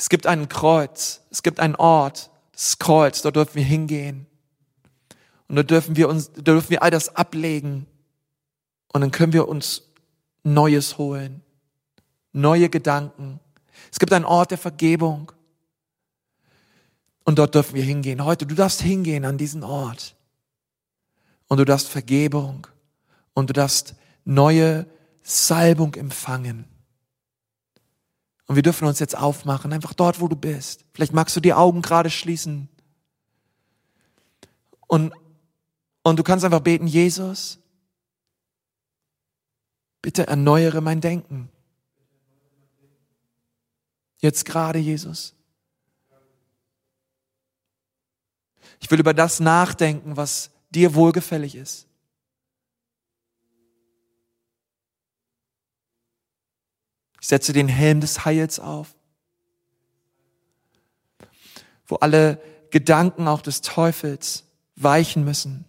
Es 0.00 0.08
gibt 0.08 0.26
ein 0.26 0.48
Kreuz, 0.48 1.20
es 1.30 1.42
gibt 1.42 1.60
einen 1.60 1.76
Ort, 1.76 2.30
das 2.52 2.78
Kreuz, 2.78 3.20
dort 3.20 3.36
dürfen 3.36 3.56
wir 3.56 3.64
hingehen. 3.64 4.24
Und 5.46 5.56
da 5.56 5.62
dürfen 5.62 5.94
wir 5.94 6.08
uns, 6.08 6.32
da 6.32 6.40
dürfen 6.40 6.70
wir 6.70 6.82
all 6.82 6.90
das 6.90 7.14
ablegen. 7.16 7.86
Und 8.94 9.02
dann 9.02 9.10
können 9.10 9.34
wir 9.34 9.46
uns 9.46 9.82
Neues 10.42 10.96
holen, 10.96 11.42
neue 12.32 12.70
Gedanken. 12.70 13.40
Es 13.92 13.98
gibt 13.98 14.14
einen 14.14 14.24
Ort 14.24 14.52
der 14.52 14.56
Vergebung. 14.56 15.32
Und 17.24 17.38
dort 17.38 17.54
dürfen 17.54 17.74
wir 17.74 17.84
hingehen. 17.84 18.24
Heute, 18.24 18.46
du 18.46 18.54
darfst 18.54 18.80
hingehen 18.80 19.26
an 19.26 19.36
diesen 19.36 19.62
Ort. 19.62 20.16
Und 21.46 21.58
du 21.58 21.66
darfst 21.66 21.88
Vergebung 21.88 22.66
und 23.34 23.50
du 23.50 23.52
darfst 23.52 23.94
neue 24.24 24.86
Salbung 25.22 25.92
empfangen. 25.92 26.64
Und 28.50 28.56
wir 28.56 28.64
dürfen 28.64 28.88
uns 28.88 28.98
jetzt 28.98 29.16
aufmachen, 29.16 29.72
einfach 29.72 29.94
dort, 29.94 30.20
wo 30.20 30.26
du 30.26 30.34
bist. 30.34 30.84
Vielleicht 30.92 31.12
magst 31.12 31.36
du 31.36 31.40
die 31.40 31.54
Augen 31.54 31.82
gerade 31.82 32.10
schließen. 32.10 32.68
Und, 34.88 35.12
und 36.02 36.18
du 36.18 36.24
kannst 36.24 36.44
einfach 36.44 36.58
beten, 36.58 36.88
Jesus, 36.88 37.60
bitte 40.02 40.26
erneuere 40.26 40.80
mein 40.80 41.00
Denken. 41.00 41.48
Jetzt 44.18 44.44
gerade, 44.44 44.80
Jesus. 44.80 45.36
Ich 48.80 48.90
will 48.90 48.98
über 48.98 49.14
das 49.14 49.38
nachdenken, 49.38 50.16
was 50.16 50.50
dir 50.70 50.96
wohlgefällig 50.96 51.54
ist. 51.54 51.86
Ich 57.20 57.28
setze 57.28 57.52
den 57.52 57.68
Helm 57.68 58.00
des 58.00 58.24
Heils 58.24 58.58
auf, 58.58 58.94
wo 61.86 61.96
alle 61.96 62.40
Gedanken 62.70 63.28
auch 63.28 63.42
des 63.42 63.60
Teufels 63.60 64.44
weichen 64.76 65.24
müssen. 65.24 65.64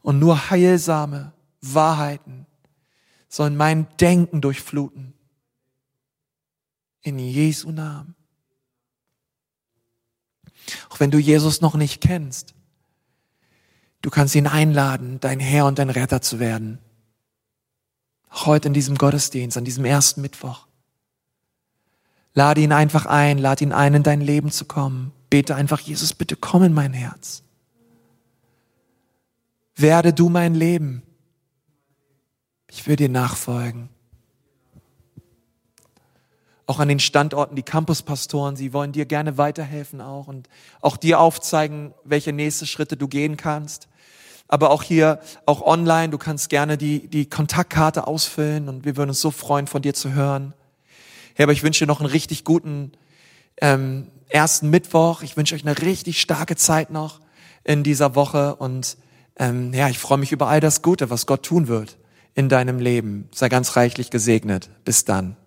Und 0.00 0.18
nur 0.18 0.50
heilsame 0.50 1.32
Wahrheiten 1.60 2.46
sollen 3.28 3.56
mein 3.56 3.86
Denken 3.98 4.40
durchfluten. 4.40 5.14
In 7.02 7.18
Jesu 7.18 7.70
Namen. 7.70 8.14
Auch 10.88 11.00
wenn 11.00 11.10
du 11.10 11.18
Jesus 11.18 11.60
noch 11.60 11.74
nicht 11.74 12.00
kennst, 12.00 12.54
du 14.00 14.10
kannst 14.10 14.34
ihn 14.34 14.46
einladen, 14.46 15.18
dein 15.20 15.40
Herr 15.40 15.66
und 15.66 15.78
dein 15.78 15.90
Retter 15.90 16.20
zu 16.20 16.38
werden. 16.38 16.78
Auch 18.32 18.46
heute 18.46 18.68
in 18.68 18.74
diesem 18.74 18.96
Gottesdienst, 18.96 19.56
an 19.56 19.64
diesem 19.64 19.84
ersten 19.84 20.22
Mittwoch. 20.22 20.66
Lade 22.34 22.62
ihn 22.62 22.72
einfach 22.72 23.06
ein, 23.06 23.38
lade 23.38 23.64
ihn 23.64 23.72
ein, 23.72 23.94
in 23.94 24.02
dein 24.02 24.20
Leben 24.20 24.50
zu 24.50 24.64
kommen. 24.64 25.12
Bete 25.28 25.54
einfach, 25.54 25.80
Jesus, 25.80 26.14
bitte 26.14 26.36
komm 26.36 26.64
in 26.64 26.72
mein 26.72 26.92
Herz. 26.92 27.42
Werde 29.76 30.12
du 30.12 30.28
mein 30.28 30.54
Leben. 30.54 31.02
Ich 32.68 32.86
will 32.86 32.96
dir 32.96 33.08
nachfolgen 33.08 33.90
auch 36.72 36.78
an 36.78 36.88
den 36.88 37.00
Standorten, 37.00 37.54
die 37.54 37.62
Campuspastoren, 37.62 38.56
sie 38.56 38.72
wollen 38.72 38.92
dir 38.92 39.04
gerne 39.04 39.36
weiterhelfen 39.36 40.00
auch 40.00 40.26
und 40.26 40.48
auch 40.80 40.96
dir 40.96 41.20
aufzeigen, 41.20 41.92
welche 42.02 42.32
nächste 42.32 42.66
Schritte 42.66 42.96
du 42.96 43.08
gehen 43.08 43.36
kannst. 43.36 43.88
Aber 44.52 44.68
auch 44.68 44.82
hier, 44.82 45.18
auch 45.46 45.62
online, 45.62 46.10
du 46.10 46.18
kannst 46.18 46.50
gerne 46.50 46.76
die, 46.76 47.08
die 47.08 47.24
Kontaktkarte 47.24 48.06
ausfüllen 48.06 48.68
und 48.68 48.84
wir 48.84 48.98
würden 48.98 49.08
uns 49.08 49.22
so 49.22 49.30
freuen, 49.30 49.66
von 49.66 49.80
dir 49.80 49.94
zu 49.94 50.12
hören. 50.12 50.52
Herr, 51.32 51.44
aber 51.44 51.54
ich 51.54 51.62
wünsche 51.62 51.84
dir 51.84 51.88
noch 51.88 52.00
einen 52.00 52.10
richtig 52.10 52.44
guten 52.44 52.92
ähm, 53.62 54.08
ersten 54.28 54.68
Mittwoch. 54.68 55.22
Ich 55.22 55.38
wünsche 55.38 55.54
euch 55.54 55.66
eine 55.66 55.80
richtig 55.80 56.20
starke 56.20 56.54
Zeit 56.54 56.90
noch 56.90 57.20
in 57.64 57.82
dieser 57.82 58.14
Woche 58.14 58.56
und 58.56 58.98
ähm, 59.38 59.72
ja, 59.72 59.88
ich 59.88 59.98
freue 59.98 60.18
mich 60.18 60.32
über 60.32 60.48
all 60.48 60.60
das 60.60 60.82
Gute, 60.82 61.08
was 61.08 61.24
Gott 61.24 61.44
tun 61.44 61.66
wird 61.66 61.96
in 62.34 62.50
deinem 62.50 62.78
Leben. 62.78 63.30
Sei 63.32 63.48
ganz 63.48 63.74
reichlich 63.76 64.10
gesegnet. 64.10 64.68
Bis 64.84 65.06
dann. 65.06 65.38